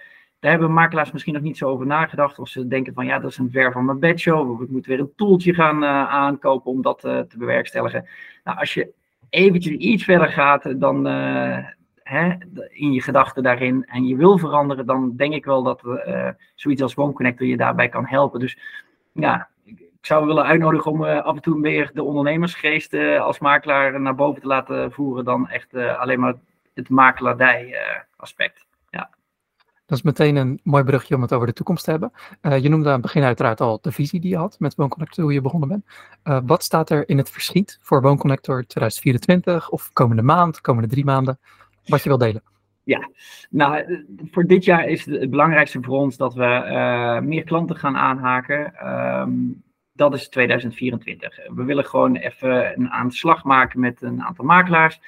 daar 0.48 0.58
hebben 0.58 0.76
makelaars 0.76 1.12
misschien 1.12 1.34
nog 1.34 1.44
niet 1.44 1.58
zo 1.58 1.70
over 1.70 1.86
nagedacht. 1.86 2.40
Of 2.40 2.48
ze 2.48 2.68
denken 2.68 2.94
van 2.94 3.06
ja, 3.06 3.20
dat 3.20 3.32
is 3.32 3.38
een 3.38 3.52
ver 3.52 3.72
van 3.72 3.86
mijn 3.86 4.00
bedshow. 4.00 4.52
Of 4.52 4.62
ik 4.62 4.70
moet 4.70 4.86
weer 4.86 5.00
een 5.00 5.14
toeltje 5.16 5.54
gaan 5.54 5.84
uh, 5.84 5.90
aankopen 6.10 6.72
om 6.72 6.82
dat 6.82 7.06
uh, 7.06 7.20
te 7.20 7.38
bewerkstelligen. 7.38 8.08
Nou, 8.44 8.58
als 8.58 8.74
je 8.74 8.94
eventjes 9.30 9.76
iets 9.76 10.04
verder 10.04 10.28
gaat 10.28 10.80
dan 10.80 11.08
uh, 11.08 11.58
hè, 12.04 12.36
in 12.70 12.92
je 12.92 13.02
gedachten 13.02 13.44
daarin 13.44 13.86
en 13.86 14.08
je 14.08 14.16
wil 14.16 14.38
veranderen, 14.38 14.86
dan 14.86 15.16
denk 15.16 15.34
ik 15.34 15.46
wel 15.46 15.64
dat 15.64 15.82
zoiets 16.56 16.82
als 16.82 16.94
WoonConnector 16.94 17.48
je 17.48 17.58
daarbij 17.58 17.90
kan 17.90 18.06
helpen. 18.06 18.40
Dus 18.40 18.58
ja, 19.12 19.48
ik, 19.64 19.80
ik 19.80 20.06
zou 20.06 20.26
willen 20.26 20.46
uitnodigen 20.46 20.92
om 20.92 21.04
af 21.04 21.36
en 21.36 21.42
toe 21.42 21.60
meer 21.60 21.92
de 21.94 22.04
ondernemersgeest 22.04 22.94
als 23.20 23.40
makelaar 23.40 24.02
naar 24.02 24.16
boven 24.16 24.42
te 24.42 24.48
laten 24.48 24.92
voeren 24.92 25.26
dan 25.26 25.50
echt 25.50 25.74
alleen 25.74 26.20
maar 26.20 26.36
het 26.74 26.90
makelaardij 26.90 27.78
aspect. 28.16 28.67
Dat 29.88 29.98
is 29.98 30.04
meteen 30.04 30.36
een 30.36 30.60
mooi 30.64 30.84
brugje 30.84 31.16
om 31.16 31.22
het 31.22 31.34
over 31.34 31.48
de 31.48 31.54
toekomst 31.54 31.84
te 31.84 31.92
hebben. 31.92 32.12
je 32.62 32.70
noemde 32.70 32.88
aan 32.88 32.94
het 32.94 33.02
begin 33.02 33.24
uiteraard 33.24 33.62
al 33.62 33.80
de 33.82 33.92
visie 33.92 34.20
die 34.20 34.30
je 34.30 34.38
had 34.38 34.60
met 34.60 34.76
WoonConnector, 34.76 35.24
hoe 35.24 35.34
je 35.34 35.42
begonnen 35.42 35.70
bent. 35.70 35.86
wat 36.48 36.64
staat 36.64 36.90
er 36.90 37.10
in 37.10 37.18
het 37.18 37.30
verschiet 37.30 37.80
voor 37.82 38.02
WoonConnector 38.02 38.66
2024 38.66 39.70
of 39.70 39.94
komende 39.94 40.22
maand, 40.22 40.62
komende 40.62 40.90
drie 40.90 41.06
maanden? 41.06 41.40
Wat 41.86 42.04
je 42.04 42.10
wil 42.10 42.18
delen? 42.18 42.44
Ja, 42.84 43.10
nou, 43.50 44.04
voor 44.32 44.46
dit 44.46 44.66
jaar 44.66 44.88
is 44.88 45.06
het, 45.06 45.30
belangrijkste 45.30 45.82
voor 45.82 45.98
ons 45.98 46.18
dat 46.18 46.34
we 46.34 47.20
meer 47.24 47.44
klanten 47.44 47.76
gaan 47.76 47.98
aanhaken. 47.98 48.88
Um, 48.88 49.64
dat 49.98 50.14
is 50.14 50.30
2024. 50.30 51.40
We 51.56 51.64
willen 51.64 51.86
gewoon 51.86 52.16
even 52.16 52.80
een 52.80 52.90
aan 52.90 53.08
de 53.08 53.14
slag 53.14 53.44
maken 53.44 53.80
met 53.80 54.02
een 54.02 54.24
aantal 54.24 54.46
makelaars. 54.46 55.02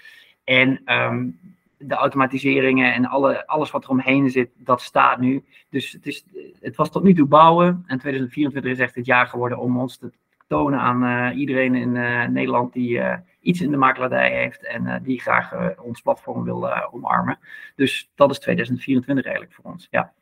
En 0.43 0.81
um, 0.93 1.39
de 1.79 1.95
automatiseringen 1.95 2.93
en 2.93 3.05
alle, 3.05 3.47
alles 3.47 3.71
wat 3.71 3.83
er 3.83 3.89
omheen 3.89 4.29
zit, 4.29 4.49
dat 4.57 4.81
staat 4.81 5.19
nu. 5.19 5.43
Dus 5.69 5.91
het, 5.91 6.05
is, 6.05 6.25
het 6.59 6.75
was 6.75 6.91
tot 6.91 7.03
nu 7.03 7.13
toe 7.13 7.27
bouwen. 7.27 7.83
En 7.87 7.99
2024 7.99 8.71
is 8.71 8.79
echt 8.79 8.95
het 8.95 9.05
jaar 9.05 9.27
geworden 9.27 9.57
om 9.57 9.79
ons 9.79 9.97
te 9.97 10.11
tonen 10.47 10.79
aan 10.79 11.03
uh, 11.03 11.37
iedereen 11.37 11.75
in 11.75 11.95
uh, 11.95 12.25
Nederland 12.25 12.73
die 12.73 12.89
uh, 12.89 13.13
iets 13.41 13.61
in 13.61 13.71
de 13.71 13.77
makelaardij 13.77 14.31
heeft 14.31 14.65
en 14.65 15.03
die 15.03 15.21
graag 15.21 15.77
ons 15.77 16.01
platform 16.01 16.43
wil 16.43 16.91
omarmen. 16.91 17.39
Dus 17.75 18.11
dat 18.15 18.31
is 18.31 18.39
2024 18.39 19.25
eigenlijk 19.25 19.55
voor 19.55 19.71
ons, 19.71 19.87
ja. 19.91 20.13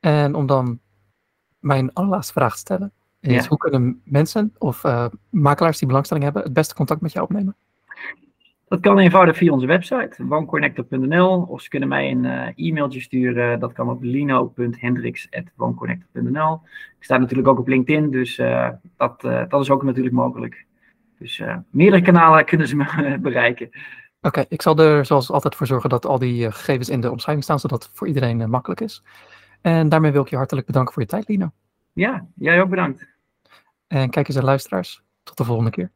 En 0.00 0.34
om 0.34 0.46
dan 0.46 0.80
mijn 1.58 1.92
allerlaatste 1.92 2.32
vraag 2.32 2.52
te 2.52 2.58
stellen, 2.58 2.92
is 3.20 3.42
ja. 3.42 3.48
hoe 3.48 3.58
kunnen 3.58 4.02
mensen 4.04 4.54
of 4.58 4.82
makelaars 5.30 5.78
die 5.78 5.86
belangstelling 5.86 6.24
hebben 6.24 6.42
het 6.42 6.52
beste 6.52 6.74
contact 6.74 7.00
met 7.00 7.12
jou 7.12 7.24
opnemen? 7.24 7.56
Dat 8.70 8.80
kan 8.80 8.98
eenvoudig 8.98 9.36
via 9.36 9.52
onze 9.52 9.66
website, 9.66 10.26
woonconnector.nl. 10.26 11.42
Of 11.42 11.62
ze 11.62 11.68
kunnen 11.68 11.88
mij 11.88 12.10
een 12.10 12.24
uh, 12.24 12.46
e-mailtje 12.54 13.00
sturen. 13.00 13.60
Dat 13.60 13.72
kan 13.72 13.90
op 13.90 14.02
lino.hendricks.woonconnector.nl. 14.02 16.60
Ik 16.98 17.04
sta 17.04 17.18
natuurlijk 17.18 17.48
ook 17.48 17.58
op 17.58 17.68
LinkedIn, 17.68 18.10
dus 18.10 18.38
uh, 18.38 18.68
dat, 18.96 19.24
uh, 19.24 19.42
dat 19.48 19.60
is 19.60 19.70
ook 19.70 19.82
natuurlijk 19.82 20.14
mogelijk. 20.14 20.66
Dus 21.18 21.42
meerdere 21.70 22.02
kanalen 22.02 22.44
kunnen 22.44 22.68
ze 22.68 22.76
me 22.76 23.18
bereiken. 23.22 23.66
Oké, 23.66 23.78
okay, 24.20 24.46
ik 24.48 24.62
zal 24.62 24.78
er 24.78 25.06
zoals 25.06 25.30
altijd 25.30 25.54
voor 25.54 25.66
zorgen 25.66 25.90
dat 25.90 26.06
al 26.06 26.18
die 26.18 26.52
gegevens 26.52 26.88
in 26.88 27.00
de 27.00 27.10
omschrijving 27.10 27.44
staan, 27.44 27.60
zodat 27.60 27.82
het 27.82 27.92
voor 27.94 28.06
iedereen 28.06 28.50
makkelijk 28.50 28.80
is. 28.80 29.02
En 29.60 29.88
daarmee 29.88 30.12
wil 30.12 30.22
ik 30.22 30.28
je 30.28 30.36
hartelijk 30.36 30.66
bedanken 30.66 30.92
voor 30.92 31.02
je 31.02 31.08
tijd, 31.08 31.28
Lino. 31.28 31.50
Ja, 31.92 32.26
jij 32.34 32.62
ook 32.62 32.70
bedankt. 32.70 33.06
En 33.86 34.10
kijkers 34.10 34.36
en 34.36 34.44
luisteraars, 34.44 35.02
tot 35.22 35.36
de 35.36 35.44
volgende 35.44 35.70
keer. 35.70 35.90